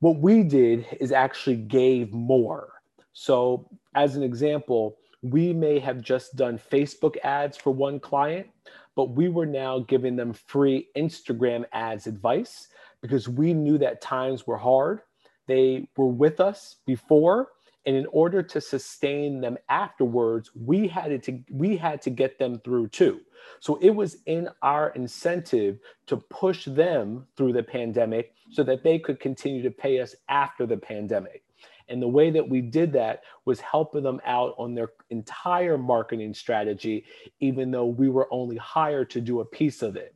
[0.00, 2.72] What we did is actually gave more.
[3.12, 8.48] So, as an example, we may have just done Facebook ads for one client,
[8.96, 12.68] but we were now giving them free Instagram ads advice
[13.02, 15.02] because we knew that times were hard.
[15.46, 17.50] They were with us before,
[17.84, 22.60] and in order to sustain them afterwards, we had to we had to get them
[22.64, 23.20] through too.
[23.60, 28.98] So it was in our incentive to push them through the pandemic so that they
[28.98, 31.44] could continue to pay us after the pandemic.
[31.88, 36.34] And the way that we did that was helping them out on their entire marketing
[36.34, 37.04] strategy,
[37.40, 40.14] even though we were only hired to do a piece of it.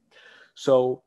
[0.54, 1.02] So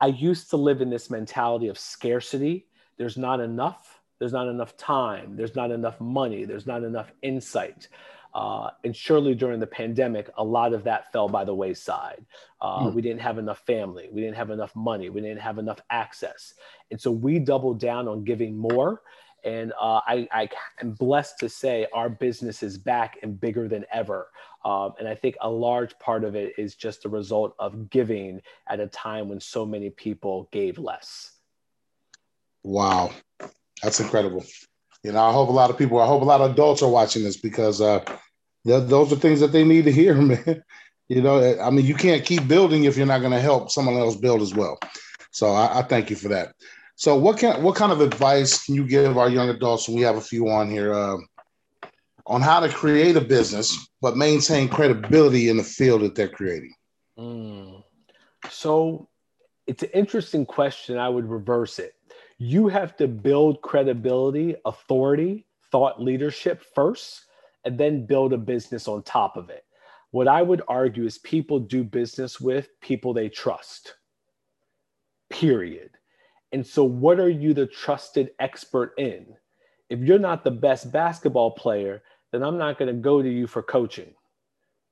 [0.00, 2.66] I used to live in this mentality of scarcity.
[2.96, 4.00] There's not enough.
[4.18, 5.36] There's not enough time.
[5.36, 6.44] There's not enough money.
[6.44, 7.88] There's not enough insight.
[8.32, 12.24] Uh, and surely during the pandemic, a lot of that fell by the wayside.
[12.60, 12.94] Uh, Hmm.
[12.94, 14.08] We didn't have enough family.
[14.12, 15.10] We didn't have enough money.
[15.10, 16.54] We didn't have enough access.
[16.90, 19.02] And so we doubled down on giving more.
[19.44, 20.48] And uh, I, I
[20.80, 24.28] am blessed to say our business is back and bigger than ever.
[24.64, 28.42] Um, and I think a large part of it is just a result of giving
[28.68, 31.32] at a time when so many people gave less.
[32.62, 33.12] Wow,
[33.82, 34.44] that's incredible.
[35.02, 36.90] You know, I hope a lot of people, I hope a lot of adults are
[36.90, 38.00] watching this because uh,
[38.66, 40.62] th- those are things that they need to hear, man.
[41.08, 43.96] You know, I mean, you can't keep building if you're not going to help someone
[43.96, 44.78] else build as well.
[45.32, 46.54] So I, I thank you for that.
[47.00, 49.88] So, what can what kind of advice can you give our young adults?
[49.88, 51.16] We have a few on here uh,
[52.26, 56.74] on how to create a business but maintain credibility in the field that they're creating.
[57.18, 57.82] Mm.
[58.50, 59.08] So
[59.66, 60.98] it's an interesting question.
[60.98, 61.94] I would reverse it.
[62.36, 67.24] You have to build credibility, authority, thought leadership first,
[67.64, 69.64] and then build a business on top of it.
[70.10, 73.94] What I would argue is people do business with people they trust.
[75.30, 75.92] period.
[76.52, 79.26] And so, what are you the trusted expert in?
[79.88, 83.46] If you're not the best basketball player, then I'm not going to go to you
[83.46, 84.14] for coaching,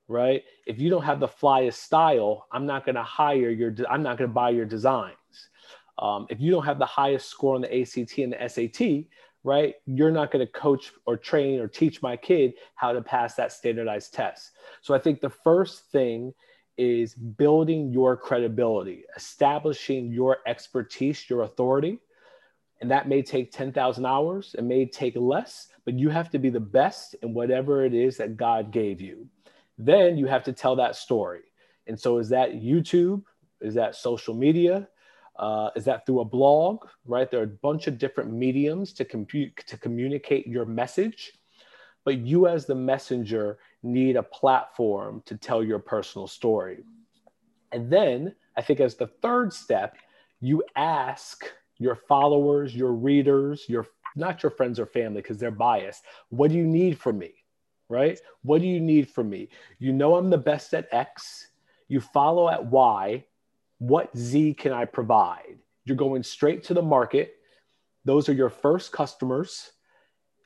[0.07, 0.43] right?
[0.65, 4.17] If you don't have the flyest style, I'm not going to hire your, I'm not
[4.17, 5.15] going to buy your designs.
[5.97, 9.05] Um, if you don't have the highest score on the ACT and the SAT,
[9.43, 13.35] right, you're not going to coach or train or teach my kid how to pass
[13.35, 14.51] that standardized test.
[14.81, 16.33] So I think the first thing
[16.79, 21.99] is building your credibility, establishing your expertise, your authority.
[22.79, 26.49] And that may take 10,000 hours, it may take less, but you have to be
[26.49, 29.27] the best in whatever it is that God gave you.
[29.77, 31.41] Then you have to tell that story.
[31.87, 33.23] And so, is that YouTube?
[33.59, 34.87] Is that social media?
[35.37, 36.85] Uh, is that through a blog?
[37.05, 37.29] Right?
[37.29, 41.33] There are a bunch of different mediums to, compute, to communicate your message.
[42.05, 46.83] But you, as the messenger, need a platform to tell your personal story.
[47.71, 49.97] And then I think as the third step,
[50.39, 51.45] you ask
[51.77, 56.03] your followers, your readers, your not your friends or family because they're biased.
[56.29, 57.33] What do you need from me?
[57.89, 58.19] Right?
[58.43, 59.49] What do you need from me?
[59.79, 61.47] You know I'm the best at X.
[61.87, 63.23] You follow at Y.
[63.79, 65.57] What Z can I provide?
[65.85, 67.35] You're going straight to the market.
[68.05, 69.71] Those are your first customers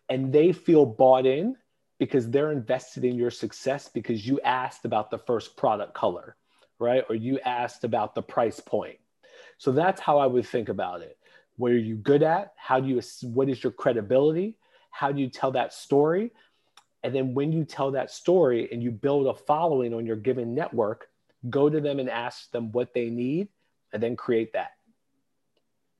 [0.09, 1.55] and they feel bought in
[1.99, 6.35] because they're invested in your success because you asked about the first product color,
[6.79, 7.03] right?
[7.09, 8.97] Or you asked about the price point.
[9.57, 11.17] So that's how I would think about it.
[11.57, 12.53] What are you good at?
[12.57, 14.57] How do you, what is your credibility?
[14.89, 16.31] How do you tell that story?
[17.03, 20.55] And then when you tell that story and you build a following on your given
[20.55, 21.07] network,
[21.49, 23.49] go to them and ask them what they need
[23.91, 24.71] and then create that.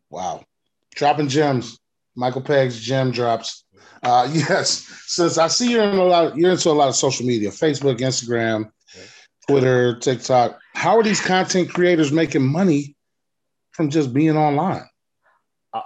[0.09, 0.43] Wow.
[0.95, 1.79] Dropping gems.
[2.15, 3.65] Michael Pegg's gem drops.
[4.01, 6.95] Uh, yes, since I see you're in a lot, of, you're into a lot of
[6.95, 8.71] social media, Facebook, Instagram,
[9.47, 10.59] Twitter, TikTok.
[10.73, 12.95] How are these content creators making money
[13.71, 14.87] from just being online?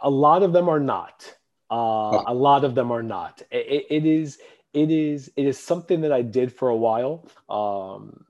[0.04, 1.34] A lot of them are not.
[1.70, 2.24] Uh, oh.
[2.28, 3.42] A lot of them are not.
[3.52, 4.38] It, it is.
[4.74, 5.32] It is.
[5.36, 7.28] It is something that I did for a while.
[7.50, 8.26] Um,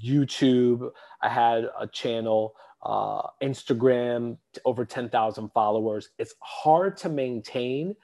[0.00, 0.90] YouTube.
[1.20, 6.10] I had a channel uh, Instagram, over 10,000 followers.
[6.18, 7.96] It's hard to maintain,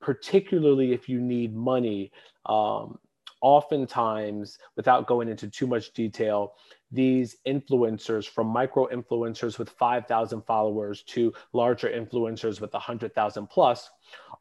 [0.00, 2.12] particularly if you need money.
[2.46, 2.98] Um,
[3.40, 6.54] oftentimes, without going into too much detail,
[6.90, 13.90] these influencers from micro influencers with 5,000 followers to larger influencers with 100,000 plus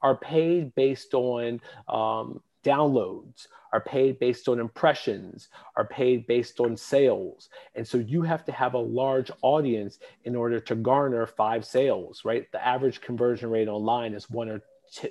[0.01, 6.77] are paid based on um, downloads are paid based on impressions, are paid based on
[6.77, 7.49] sales.
[7.75, 12.21] And so you have to have a large audience in order to garner five sales,
[12.23, 12.51] right?
[12.51, 14.61] The average conversion rate online is one or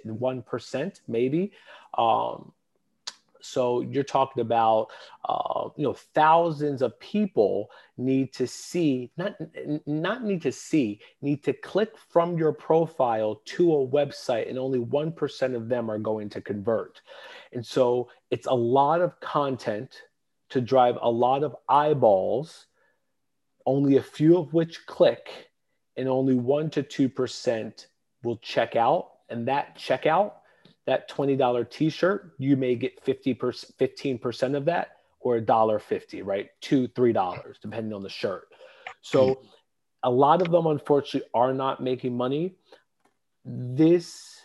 [0.05, 1.53] one percent, maybe.
[1.99, 2.53] Um,
[3.43, 4.89] so you're talking about,
[5.29, 9.35] uh, you know, thousands of people need to see, not
[9.87, 14.79] not need to see, need to click from your profile to a website, and only
[14.79, 17.01] one percent of them are going to convert.
[17.53, 20.03] And so it's a lot of content
[20.51, 22.67] to drive a lot of eyeballs,
[23.67, 25.51] only a few of which click,
[25.97, 27.89] and only one to two percent
[28.23, 29.09] will check out.
[29.29, 30.33] And that checkout
[30.87, 36.49] that $20 t-shirt, you may get 50 15% of that or a dollar 50, right?
[36.61, 38.49] Two, three dollars, depending on the shirt.
[39.03, 39.47] So hmm.
[40.03, 42.57] a lot of them unfortunately are not making money.
[43.45, 44.41] This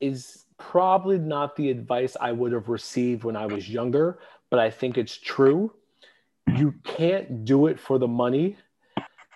[0.00, 4.18] is probably not the advice I would have received when I was younger,
[4.50, 5.72] but I think it's true.
[6.56, 8.56] You can't do it for the money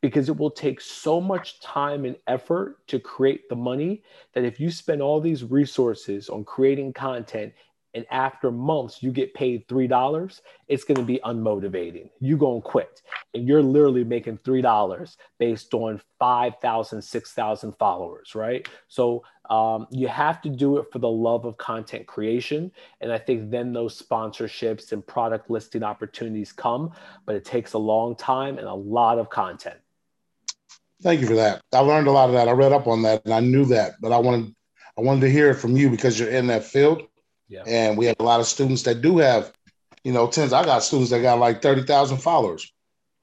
[0.04, 4.02] because it will take so much time and effort to create the money
[4.34, 7.54] that if you spend all these resources on creating content
[7.94, 12.10] and after months you get paid three dollars it's going to be unmotivating.
[12.20, 13.00] You're going to quit.
[13.32, 18.68] And you're literally making three dollars based on 5000 6000 followers right?
[18.88, 22.70] So um, you have to do it for the love of content creation.
[23.00, 26.92] And i think then those sponsorships and product listing opportunities come
[27.24, 29.78] but it takes a long time and a lot of content
[31.02, 31.60] Thank you for that.
[31.72, 32.48] I learned a lot of that.
[32.48, 34.54] I read up on that and I knew that, but I wanted
[34.96, 37.02] I wanted to hear it from you because you're in that field.
[37.48, 37.64] Yeah.
[37.66, 39.52] And we have a lot of students that do have,
[40.02, 40.52] you know, tens.
[40.52, 42.72] I got students that got like 30,000 followers,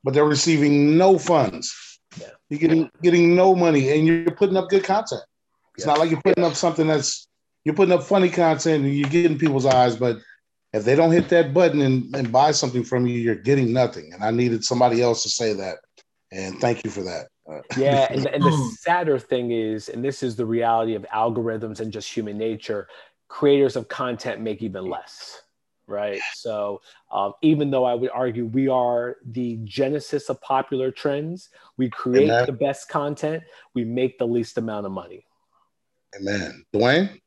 [0.04, 2.00] but they're receiving no funds.
[2.20, 2.28] Yeah.
[2.50, 5.22] You're getting getting no money and you're putting up good content.
[5.78, 7.28] It's not like you're putting up something that's
[7.64, 10.18] you're putting up funny content and you're getting people's eyes, but
[10.74, 14.14] if they don't hit that button and, and buy something from you, you're getting nothing.
[14.14, 15.78] And I needed somebody else to say that.
[16.32, 17.28] And thank you for that.
[17.78, 21.92] yeah, and, and the sadder thing is, and this is the reality of algorithms and
[21.92, 22.88] just human nature,
[23.28, 25.42] creators of content make even less,
[25.88, 26.22] right?
[26.34, 26.82] So
[27.12, 32.30] um, even though I would argue we are the genesis of popular trends, we create
[32.30, 32.46] Amen.
[32.46, 35.26] the best content, we make the least amount of money.
[36.20, 36.66] Amen.
[36.74, 37.22] Dwayne?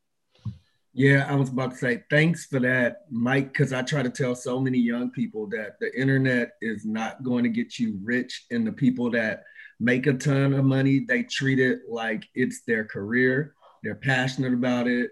[0.97, 4.37] Yeah, I was about to say thanks for that, Mike, because I try to tell
[4.37, 8.65] so many young people that the internet is not going to get you rich, and
[8.65, 9.43] the people that
[9.81, 13.55] make a ton of money, they treat it like it's their career.
[13.83, 15.11] They're passionate about it.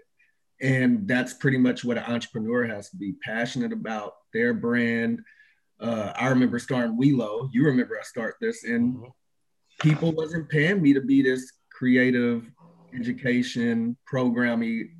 [0.61, 5.19] And that's pretty much what an entrepreneur has to be passionate about their brand.
[5.79, 7.49] Uh, I remember starting Welo.
[7.51, 9.07] You remember I start this, and mm-hmm.
[9.81, 12.49] people wasn't paying me to be this creative
[12.97, 14.95] education programming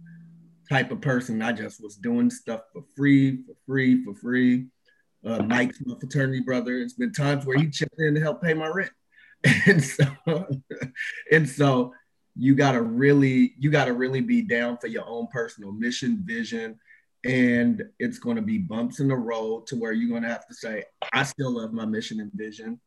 [0.70, 1.42] type of person.
[1.42, 4.66] I just was doing stuff for free, for free, for free.
[5.26, 6.78] Uh, Mike's my fraternity brother.
[6.80, 8.92] It's been times where he chipped in to help pay my rent,
[9.66, 10.06] and so
[11.32, 11.94] and so
[12.36, 16.80] you gotta really you gotta really be down for your own personal mission, vision,
[17.26, 20.48] and it's going to be bumps in the road to where you're going to have
[20.48, 20.84] to say,
[21.14, 22.80] I still love my mission and vision.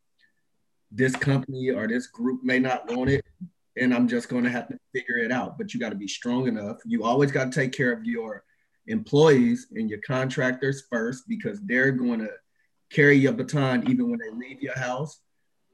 [0.90, 3.24] This company or this group may not want it,
[3.76, 5.57] and I'm just going to have to figure it out.
[5.59, 6.76] But you got to be strong enough.
[6.84, 8.44] You always got to take care of your
[8.86, 12.30] employees and your contractors first because they're going to
[12.90, 15.20] carry your baton even when they leave your house.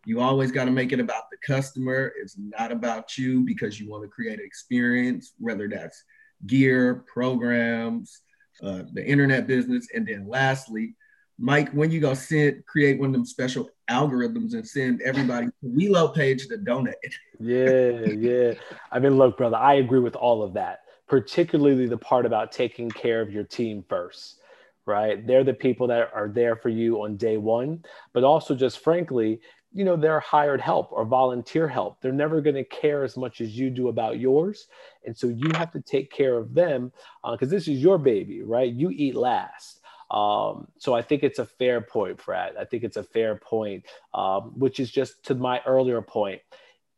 [0.04, 2.12] You always got to make it about the customer.
[2.20, 6.02] It's not about you because you want to create an experience, whether that's
[6.46, 8.22] gear, programs,
[8.62, 10.94] uh, the internet business, and then lastly,
[11.38, 15.52] Mike, when you go send create one of them special algorithms and send everybody to
[15.64, 16.94] Welo page to donate.
[17.40, 18.54] yeah, yeah.
[18.90, 22.90] I mean, look, brother, I agree with all of that, particularly the part about taking
[22.90, 24.38] care of your team first,
[24.86, 25.26] right?
[25.26, 29.40] They're the people that are there for you on day one, but also just frankly,
[29.72, 32.00] you know, they're hired help or volunteer help.
[32.00, 34.68] They're never going to care as much as you do about yours.
[35.06, 36.92] And so you have to take care of them
[37.32, 38.72] because uh, this is your baby, right?
[38.72, 39.80] You eat last.
[40.10, 42.54] Um, so I think it's a fair point, Fred.
[42.58, 46.42] I think it's a fair point, um, which is just to my earlier point.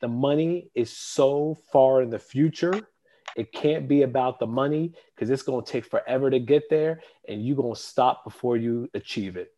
[0.01, 2.81] The money is so far in the future.
[3.37, 7.01] It can't be about the money because it's going to take forever to get there,
[7.29, 9.54] and you're going to stop before you achieve it.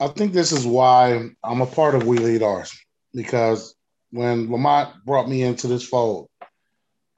[0.00, 2.72] I think this is why I'm a part of We Lead Ours
[3.12, 3.74] because
[4.10, 6.28] when Lamont brought me into this fold,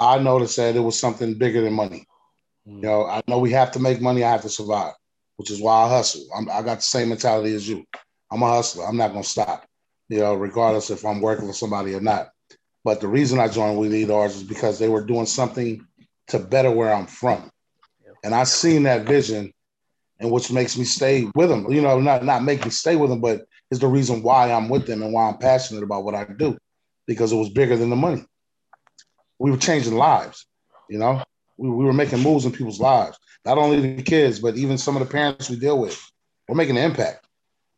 [0.01, 2.05] I noticed that it was something bigger than money.
[2.67, 2.77] Mm.
[2.77, 4.25] You know, I know we have to make money.
[4.25, 4.95] I have to survive,
[5.37, 6.27] which is why I hustle.
[6.37, 7.85] I'm, I got the same mentality as you.
[8.33, 8.85] I'm a hustler.
[8.85, 9.65] I'm not going to stop,
[10.09, 12.31] you know, regardless if I'm working for somebody or not.
[12.83, 15.87] But the reason I joined We Lead Ours is because they were doing something
[16.29, 17.49] to better where I'm from.
[18.25, 19.53] And I seen that vision
[20.23, 21.71] and which makes me stay with them.
[21.71, 24.71] You know, not not make me stay with them, but is the reason why I'm
[24.71, 26.57] with them and why I'm passionate about what I do,
[27.07, 28.25] because it was bigger than the money.
[29.39, 30.47] We were changing lives,
[30.89, 31.23] you know
[31.63, 33.19] we, we were making moves in people's lives.
[33.45, 35.99] Not only the kids, but even some of the parents we deal with.
[36.49, 37.27] We're making an impact,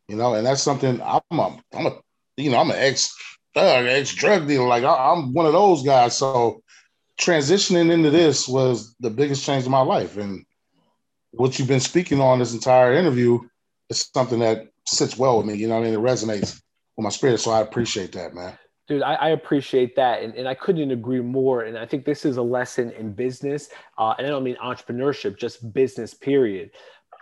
[0.07, 1.99] you know, and that's something I'm a, I'm a
[2.37, 3.15] you know, I'm an ex
[3.53, 4.67] thug, ex drug dealer.
[4.67, 6.17] Like I, I'm one of those guys.
[6.17, 6.61] So
[7.19, 10.17] transitioning into this was the biggest change in my life.
[10.17, 10.45] And
[11.37, 13.39] what you've been speaking on this entire interview
[13.89, 15.55] is something that sits well with me.
[15.55, 16.61] You know, I mean, it resonates
[16.97, 17.39] with my spirit.
[17.39, 18.57] So I appreciate that, man.
[18.87, 20.21] Dude, I, I, appreciate that.
[20.21, 21.63] And, and I couldn't agree more.
[21.63, 23.69] And I think this is a lesson in business.
[23.97, 26.69] Uh, and I don't mean entrepreneurship, just business, period.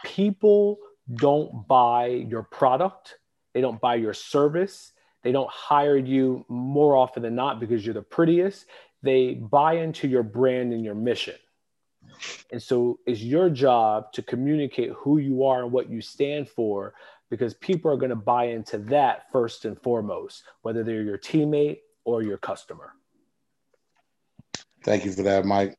[0.04, 0.78] People
[1.16, 3.18] don't buy your product,
[3.54, 4.92] they don't buy your service,
[5.24, 8.66] they don't hire you more often than not because you're the prettiest.
[9.02, 11.36] They buy into your brand and your mission.
[12.52, 16.94] And so it's your job to communicate who you are and what you stand for
[17.30, 21.80] because people are going to buy into that first and foremost, whether they're your teammate
[22.06, 22.94] or your customer.
[24.84, 25.76] Thank you for that, Mike.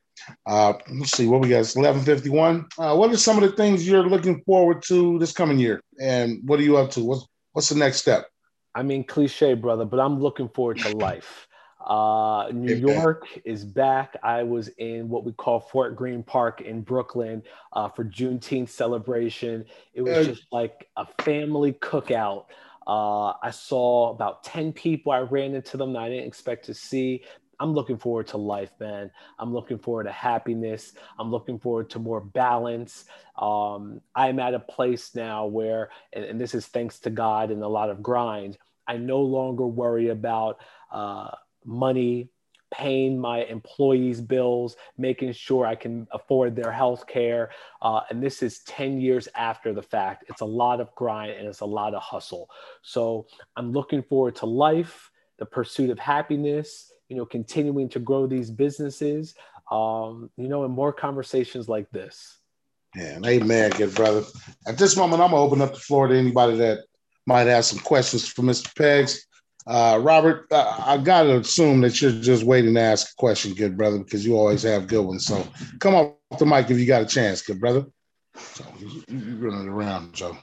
[0.47, 1.61] Uh, let's see what we got.
[1.61, 2.67] It's eleven fifty one.
[2.79, 6.41] Uh, what are some of the things you're looking forward to this coming year, and
[6.45, 7.05] what are you up to?
[7.05, 8.27] What's what's the next step?
[8.75, 11.47] I mean, cliche, brother, but I'm looking forward to life.
[11.85, 14.17] Uh, New York is back.
[14.23, 17.43] I was in what we call Fort Greene Park in Brooklyn
[17.75, 19.67] uh, for Juneteenth celebration.
[19.93, 22.47] It was just like a family cookout.
[22.87, 25.13] Uh, I saw about 10 people.
[25.13, 27.23] I ran into them that I didn't expect to see.
[27.61, 29.11] I'm looking forward to life, man.
[29.39, 30.93] I'm looking forward to happiness.
[31.19, 33.05] I'm looking forward to more balance.
[33.39, 37.63] Um, I'm at a place now where, and, and, this is thanks to God and
[37.63, 40.61] a lot of grind, I no longer worry about
[40.93, 41.31] uh,
[41.65, 42.29] money,
[42.73, 47.51] paying my employees' bills, making sure I can afford their health care.
[47.81, 50.25] Uh, and this is 10 years after the fact.
[50.29, 52.51] It's a lot of grind and it's a lot of hustle.
[52.83, 58.27] So I'm looking forward to life, the pursuit of happiness, you know, continuing to grow
[58.27, 59.35] these businesses,
[59.71, 62.39] um, you know, and more conversations like this.
[62.97, 64.23] Yeah, amen, good brother.
[64.67, 66.79] At this moment, I'm gonna open up the floor to anybody that
[67.27, 68.75] might have some questions for Mr.
[68.77, 69.27] Pegs.
[69.67, 73.77] Uh, Robert, uh, I gotta assume that you're just waiting to ask a question, good
[73.77, 75.25] brother, because you always have good ones.
[75.27, 75.47] So
[75.81, 77.87] come off the mic if you got a chance, good brother.
[78.37, 78.65] So
[79.09, 80.37] you're running around, Joe.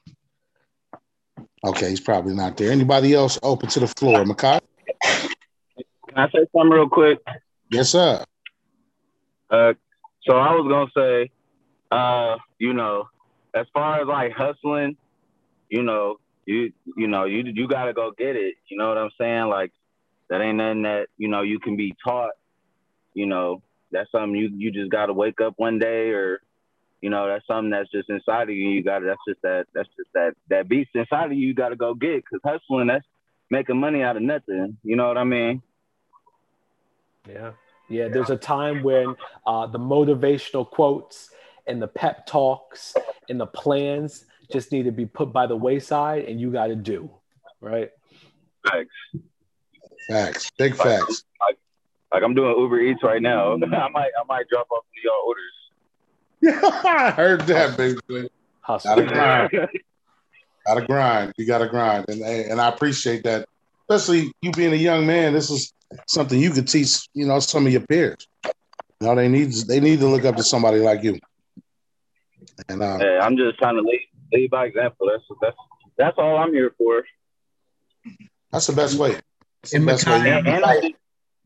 [1.64, 2.72] Okay, he's probably not there.
[2.72, 4.24] Anybody else open to the floor?
[4.24, 4.60] Makai?
[5.04, 7.20] Can I say something real quick?
[7.70, 8.24] Yes, sir.
[9.52, 9.74] Uh,
[10.24, 11.32] so I was gonna say,
[11.92, 13.08] uh, you know,
[13.54, 14.98] as far as like hustling,
[15.70, 16.18] you know,
[16.52, 18.56] you you know, you you gotta go get it.
[18.68, 19.48] You know what I'm saying?
[19.48, 19.72] Like
[20.30, 22.32] that ain't nothing that you know you can be taught.
[23.14, 26.42] You know, that's something you you just gotta wake up one day or
[27.02, 28.70] you know, that's something that's just inside of you.
[28.70, 31.48] You got to, that's just that, that's just that, that beast inside of you.
[31.48, 33.06] You got to go get because hustling, that's
[33.50, 34.78] making money out of nothing.
[34.84, 35.64] You know what I mean?
[37.28, 37.52] Yeah.
[37.90, 38.08] Yeah.
[38.08, 41.32] There's a time when uh, the motivational quotes
[41.66, 42.94] and the pep talks
[43.28, 46.76] and the plans just need to be put by the wayside and you got to
[46.76, 47.10] do.
[47.60, 47.92] Right.
[48.66, 48.90] Facts.
[50.10, 50.52] Facts.
[50.58, 51.24] Big facts.
[51.40, 51.58] Like,
[52.14, 53.54] like, I'm doing Uber Eats right now.
[53.56, 55.52] I might, I might drop off to y'all orders.
[56.44, 58.30] I heard that, baby.
[58.62, 58.96] Hustle.
[58.96, 59.70] Gotta grind.
[60.66, 61.34] gotta grind.
[61.38, 63.48] You gotta grind, and and I appreciate that.
[63.90, 65.74] Especially you being a young man, this is
[66.08, 67.08] something you could teach.
[67.14, 68.28] You know, some of your peers.
[68.46, 71.20] You know, they need they need to look up to somebody like you.
[72.70, 75.10] And uh, hey, I'm just trying to lead, lead by example.
[75.12, 75.58] That's that's
[75.98, 77.04] that's all I'm here for.
[78.52, 79.16] That's the best way.
[79.62, 80.94] That's and Makai, Makai,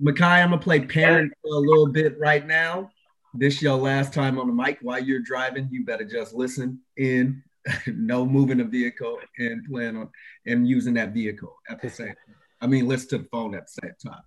[0.01, 2.91] Makai, I'm gonna play parent for a little bit right now
[3.37, 7.43] this your last time on the mic while you're driving you better just listen in
[7.87, 10.09] no moving the vehicle and plan on
[10.45, 13.65] and using that vehicle at the same time i mean listen to the phone at
[13.65, 14.21] the same time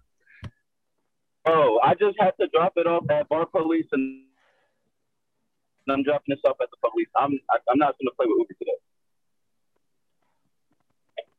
[1.46, 4.24] oh i just had to drop it off at bar police and
[5.90, 8.14] i'm dropping this off at the police i'm I, am i am not going to
[8.16, 8.78] play with uber today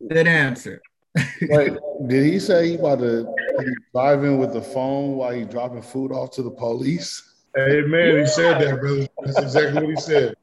[0.07, 0.81] good answer
[1.41, 1.73] Wait,
[2.07, 3.27] did he say he about to
[3.93, 7.33] drive in with the phone while he dropping food off to the police?
[7.55, 9.07] Hey man, he said that, brother.
[9.23, 10.35] That's exactly what he said.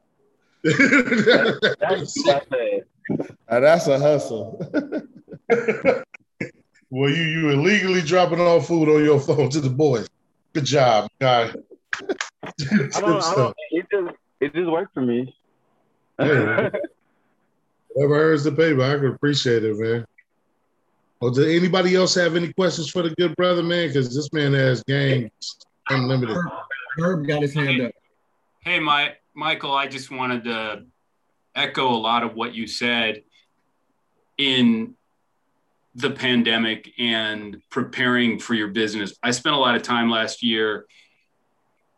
[1.79, 2.17] that's,
[3.49, 4.59] now, that's a hustle.
[6.89, 10.09] well, you you illegally dropping off food on your phone to the boys.
[10.53, 11.53] Good job, guy.
[12.47, 15.35] I don't, I don't, it just it just worked for me.
[16.19, 16.69] yeah,
[17.89, 20.05] whatever hurts the paper, I can appreciate it, man.
[21.19, 23.87] Well, does anybody else have any questions for the good brother, man?
[23.87, 25.31] Because this man has games
[25.89, 26.37] unlimited.
[26.99, 27.91] Herb got his hand up.
[28.63, 30.83] Hey, my, Michael, I just wanted to
[31.55, 33.23] echo a lot of what you said
[34.37, 34.93] in
[35.95, 39.13] the pandemic and preparing for your business.
[39.23, 40.85] I spent a lot of time last year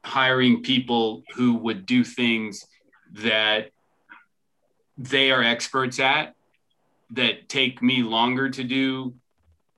[0.09, 2.65] hiring people who would do things
[3.13, 3.69] that
[4.97, 6.35] they are experts at
[7.11, 9.13] that take me longer to do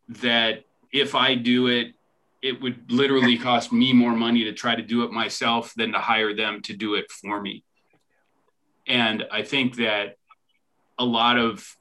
[0.07, 1.93] that if I do it
[2.41, 5.99] it would literally cost me more money to try to do it myself than to
[5.99, 7.63] hire them to do it for me.
[8.87, 10.15] And I think that
[10.97, 11.75] a lot of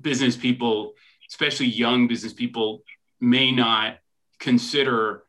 [0.00, 0.94] business people,
[1.28, 2.82] especially young business people,
[3.20, 3.98] may not
[4.38, 5.24] consider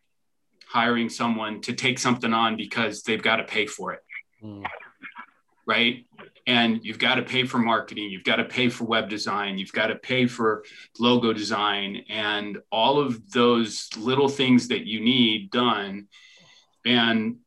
[0.72, 4.03] hiring someone to take something on because they've got to pay for it.
[4.43, 4.65] Mm.
[5.65, 6.05] Right
[6.47, 9.72] and you've got to pay for marketing you've got to pay for web design you've
[9.72, 10.63] got to pay for
[10.99, 16.07] logo design and all of those little things that you need done
[16.86, 17.38] and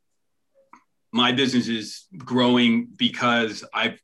[1.13, 3.99] my business is growing because i'm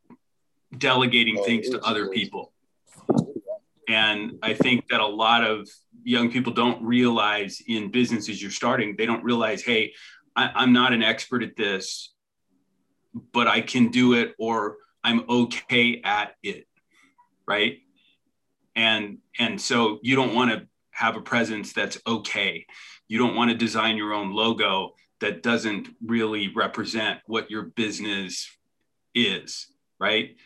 [0.76, 2.52] delegating things to other people
[3.88, 5.68] and i think that a lot of
[6.04, 9.92] young people don't realize in businesses you're starting they don't realize hey
[10.36, 12.12] I, i'm not an expert at this
[13.32, 16.66] but I can do it or I'm okay at it.
[17.46, 17.78] Right.
[18.76, 22.66] And and so you don't want to have a presence that's okay.
[23.08, 28.48] You don't want to design your own logo that doesn't really represent what your business
[29.14, 29.66] is,
[29.98, 30.36] right?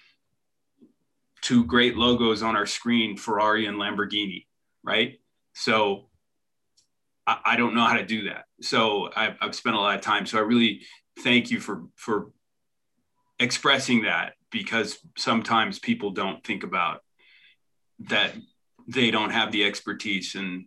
[1.43, 4.47] Two great logos on our screen, Ferrari and Lamborghini,
[4.83, 5.21] right?
[5.55, 6.09] So
[7.27, 8.45] I, I don't know how to do that.
[8.61, 10.27] So I've, I've spent a lot of time.
[10.27, 10.83] So I really
[11.21, 12.31] thank you for for
[13.39, 17.01] expressing that because sometimes people don't think about
[18.01, 18.33] that
[18.89, 20.67] they don't have the expertise and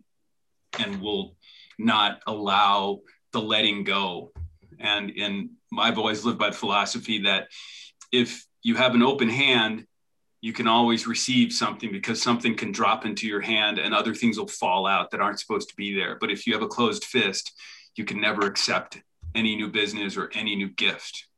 [0.78, 1.36] and will
[1.78, 3.00] not allow
[3.32, 4.32] the letting go
[4.78, 7.48] and and i've always lived by the philosophy that
[8.12, 9.86] if you have an open hand
[10.40, 14.38] you can always receive something because something can drop into your hand and other things
[14.38, 17.04] will fall out that aren't supposed to be there but if you have a closed
[17.04, 17.52] fist
[17.96, 19.02] you can never accept
[19.34, 21.28] any new business or any new gift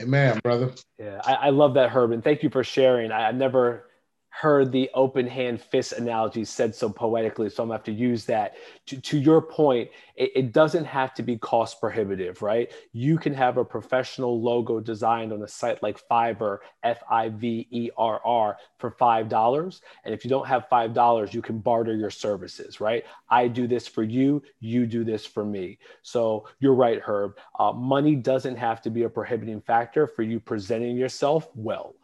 [0.00, 0.72] Amen, brother.
[0.98, 3.12] Yeah, I, I love that, Herb, and thank you for sharing.
[3.12, 3.84] I, I've never
[4.32, 8.24] heard the open hand fist analogy said so poetically, so I'm gonna have to use
[8.24, 8.54] that.
[8.86, 12.72] To, to your point, it, it, doesn't have to be cost prohibitive, right?
[12.92, 17.68] You can have a professional logo designed on a site like Fiverr, F I V
[17.70, 19.80] E R R, for $5.
[20.04, 23.04] And if you don't have $5, you can barter your services, right?
[23.28, 25.78] I do this for you, you do this for me.
[26.00, 27.36] So you're right, Herb.
[27.60, 31.94] Uh, money doesn't have to be a prohibiting factor for you presenting yourself well.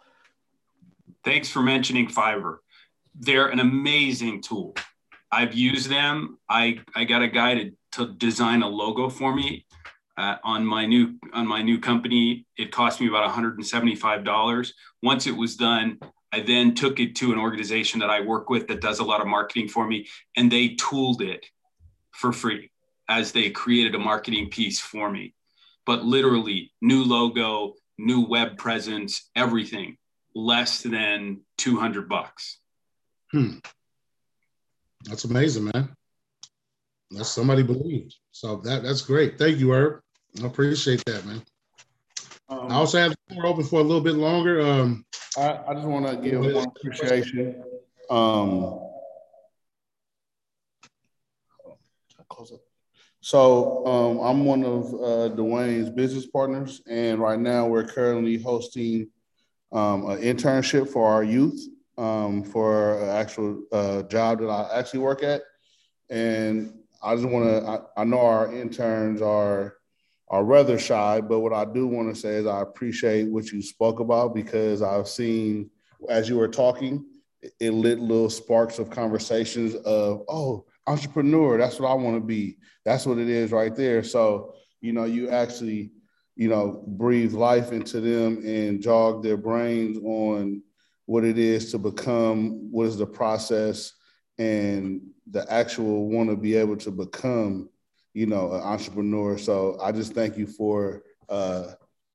[1.29, 2.57] Thanks for mentioning Fiverr.
[3.15, 4.75] They're an amazing tool.
[5.31, 6.39] I've used them.
[6.49, 9.67] I, I got a guy to, to design a logo for me
[10.17, 12.47] uh, on my new on my new company.
[12.57, 14.73] It cost me about $175.
[15.03, 15.99] Once it was done,
[16.33, 19.21] I then took it to an organization that I work with that does a lot
[19.21, 21.45] of marketing for me, and they tooled it
[22.13, 22.71] for free
[23.11, 25.35] as they created a marketing piece for me.
[25.85, 29.99] But literally, new logo, new web presence, everything
[30.39, 32.59] less than 200 bucks.
[33.33, 33.59] Hmm.
[35.05, 35.91] That's amazing, man.
[37.11, 38.15] That's somebody believed.
[38.33, 39.39] So that that's great.
[39.39, 40.01] Thank you, Herb.
[40.43, 41.43] I appreciate that, man.
[42.49, 44.61] Um, I also have the floor open for a little bit longer.
[44.61, 45.05] Um,
[45.37, 47.63] I, I just want to give one appreciation.
[48.11, 48.81] Um,
[53.21, 59.09] so um, I'm one of uh, Dwayne's business partners, and right now we're currently hosting
[59.73, 61.61] um, an internship for our youth
[61.97, 65.43] um, for an actual uh, job that I actually work at.
[66.11, 69.75] And I just want to, I, I, know our interns are
[70.29, 73.63] are rather shy, but what I do want to say is I appreciate what you
[73.63, 75.71] spoke about because I've seen
[76.09, 77.05] as you were talking,
[77.61, 82.59] it lit little sparks of conversations of, oh, entrepreneur, that's what I want to be.
[82.85, 84.03] That's what it is right there.
[84.03, 85.93] So, you know, you actually
[86.39, 90.63] you know, breathe life into them and jog their brains on
[91.05, 93.93] what it is to become, what is the process,
[94.39, 97.69] and the actual want to be able to become,
[98.15, 99.37] you know, an entrepreneur.
[99.37, 101.73] So I just thank you for, uh,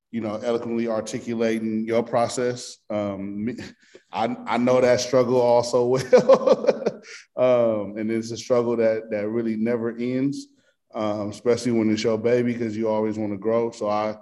[0.10, 2.78] you know, eloquently articulating your process.
[2.90, 3.50] Um,
[4.14, 7.02] I, I know that struggle also well,
[7.36, 10.48] um, and it's a struggle that that really never ends
[10.94, 13.72] um, especially when it's your baby because you always want to grow.
[13.72, 14.16] So I,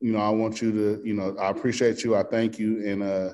[0.00, 2.16] you know, I want you to, you know, I appreciate you.
[2.16, 3.32] I thank you, and uh,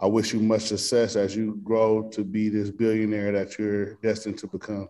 [0.00, 4.38] I wish you much success as you grow to be this billionaire that you're destined
[4.38, 4.88] to become.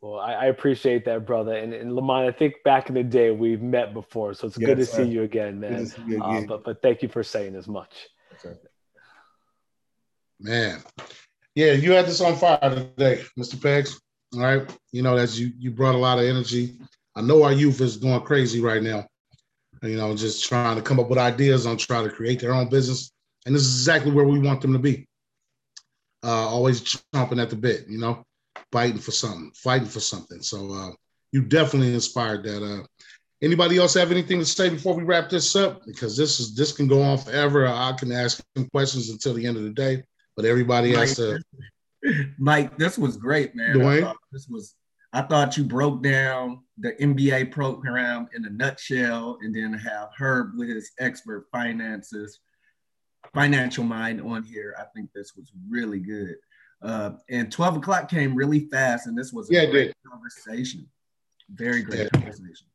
[0.00, 1.54] Well, I, I appreciate that, brother.
[1.56, 4.66] And, and Lamont, I think back in the day we've met before, so it's yes,
[4.66, 5.04] good to sir.
[5.04, 5.90] see you again, man.
[6.06, 6.44] You again.
[6.44, 8.08] Uh, but but thank you for saying as much.
[8.44, 8.56] Okay.
[10.40, 10.80] Man,
[11.56, 13.60] yeah, you had this on fire today, Mr.
[13.60, 14.00] Pegs.
[14.34, 14.78] All right.
[14.92, 16.78] You know, as you you brought a lot of energy.
[17.16, 19.06] I know our youth is going crazy right now.
[19.82, 22.68] You know, just trying to come up with ideas on trying to create their own
[22.68, 23.10] business.
[23.46, 25.06] And this is exactly where we want them to be.
[26.22, 26.82] Uh, always
[27.14, 28.24] chomping at the bit, you know,
[28.72, 30.42] fighting for something, fighting for something.
[30.42, 30.90] So uh,
[31.32, 32.62] you definitely inspired that.
[32.62, 32.84] Uh,
[33.40, 35.86] anybody else have anything to say before we wrap this up?
[35.86, 37.66] Because this is this can go on forever.
[37.66, 40.02] I can ask questions until the end of the day,
[40.36, 41.40] but everybody has to
[42.38, 43.78] Mike, this was great, man.
[44.32, 44.74] This was
[45.12, 50.52] I thought you broke down the MBA program in a nutshell and then have Herb
[50.56, 52.40] with his expert finances,
[53.32, 54.74] financial mind on here.
[54.78, 56.36] I think this was really good.
[56.82, 60.86] Uh, and 12 o'clock came really fast, and this was a yeah, great conversation.
[61.50, 62.20] Very great yeah.
[62.20, 62.66] conversation.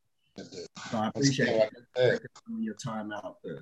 [0.90, 3.60] So I appreciate you your time out to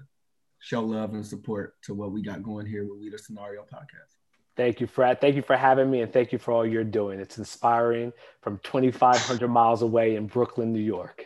[0.61, 4.17] show love and support to what we got going here with We the Scenario Podcast.
[4.57, 5.20] Thank you, Fred.
[5.20, 7.20] Thank you for having me, and thank you for all you're doing.
[7.20, 11.24] It's inspiring from 2,500 miles away in Brooklyn, New York.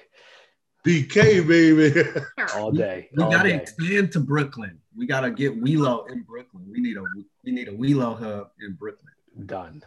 [0.86, 2.08] BK, baby.
[2.54, 3.08] all day.
[3.16, 4.78] We, we got to expand to Brooklyn.
[4.96, 6.64] We got to get Wheelo in Brooklyn.
[6.70, 7.02] We need a
[7.44, 9.12] we need a Wheelo hub in Brooklyn.
[9.46, 9.82] Done.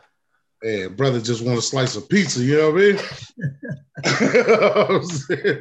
[0.61, 2.43] Hey, brother, just want a slice of pizza.
[2.43, 2.97] You know what I mean?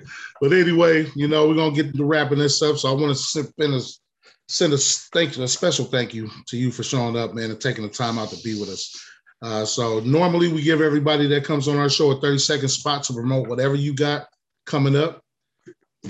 [0.41, 2.77] but anyway, you know we're gonna get to wrapping this up.
[2.77, 4.01] So I want to sip in this
[4.49, 7.61] send a thank you, a special thank you to you for showing up, man, and
[7.61, 8.95] taking the time out to be with us.
[9.41, 13.05] Uh, so normally we give everybody that comes on our show a 30 second spot
[13.05, 14.27] to promote whatever you got
[14.67, 15.23] coming up.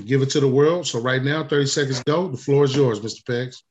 [0.05, 0.87] Give it to the world.
[0.87, 2.29] So right now, 30 seconds go.
[2.29, 3.27] The floor is yours, Mr.
[3.27, 3.63] Pegs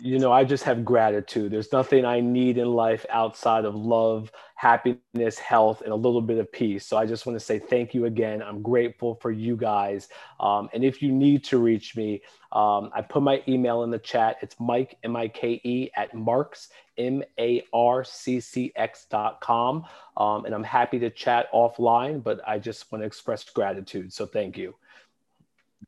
[0.00, 1.52] you know, I just have gratitude.
[1.52, 6.38] There's nothing I need in life outside of love, happiness, health, and a little bit
[6.38, 6.86] of peace.
[6.86, 8.42] So I just want to say thank you again.
[8.42, 10.08] I'm grateful for you guys.
[10.40, 12.22] Um, and if you need to reach me,
[12.52, 14.38] um, I put my email in the chat.
[14.42, 19.40] It's Mike, M I K E, at Marks, M A R C C X dot
[19.40, 19.84] com.
[20.16, 24.12] Um, and I'm happy to chat offline, but I just want to express gratitude.
[24.12, 24.74] So thank you.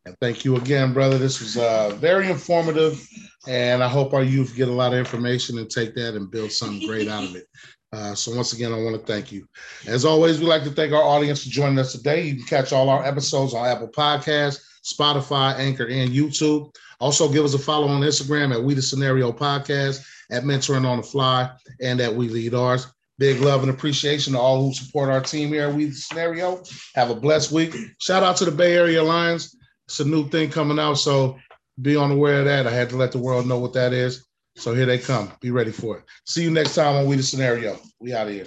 [0.05, 1.17] And thank you again, brother.
[1.17, 3.07] This was uh, very informative,
[3.47, 6.51] and I hope our youth get a lot of information and take that and build
[6.51, 7.47] something great out of it.
[7.93, 9.47] Uh, so once again, I want to thank you.
[9.87, 12.23] As always, we'd like to thank our audience for joining us today.
[12.23, 16.75] You can catch all our episodes on Apple Podcasts, Spotify, Anchor, and YouTube.
[17.01, 20.97] Also, give us a follow on Instagram at We the Scenario Podcast, at Mentoring on
[20.97, 21.51] the Fly,
[21.81, 22.87] and at We Lead Ours.
[23.19, 26.63] Big love and appreciation to all who support our team here at We the Scenario.
[26.95, 27.77] Have a blessed week.
[28.01, 29.55] Shout out to the Bay Area Lions.
[29.87, 31.39] It's a new thing coming out, so
[31.81, 32.67] be on aware of that.
[32.67, 34.27] I had to let the world know what that is.
[34.57, 35.33] So here they come.
[35.41, 36.05] Be ready for it.
[36.27, 37.79] See you next time on We the Scenario.
[38.01, 38.47] We out of here.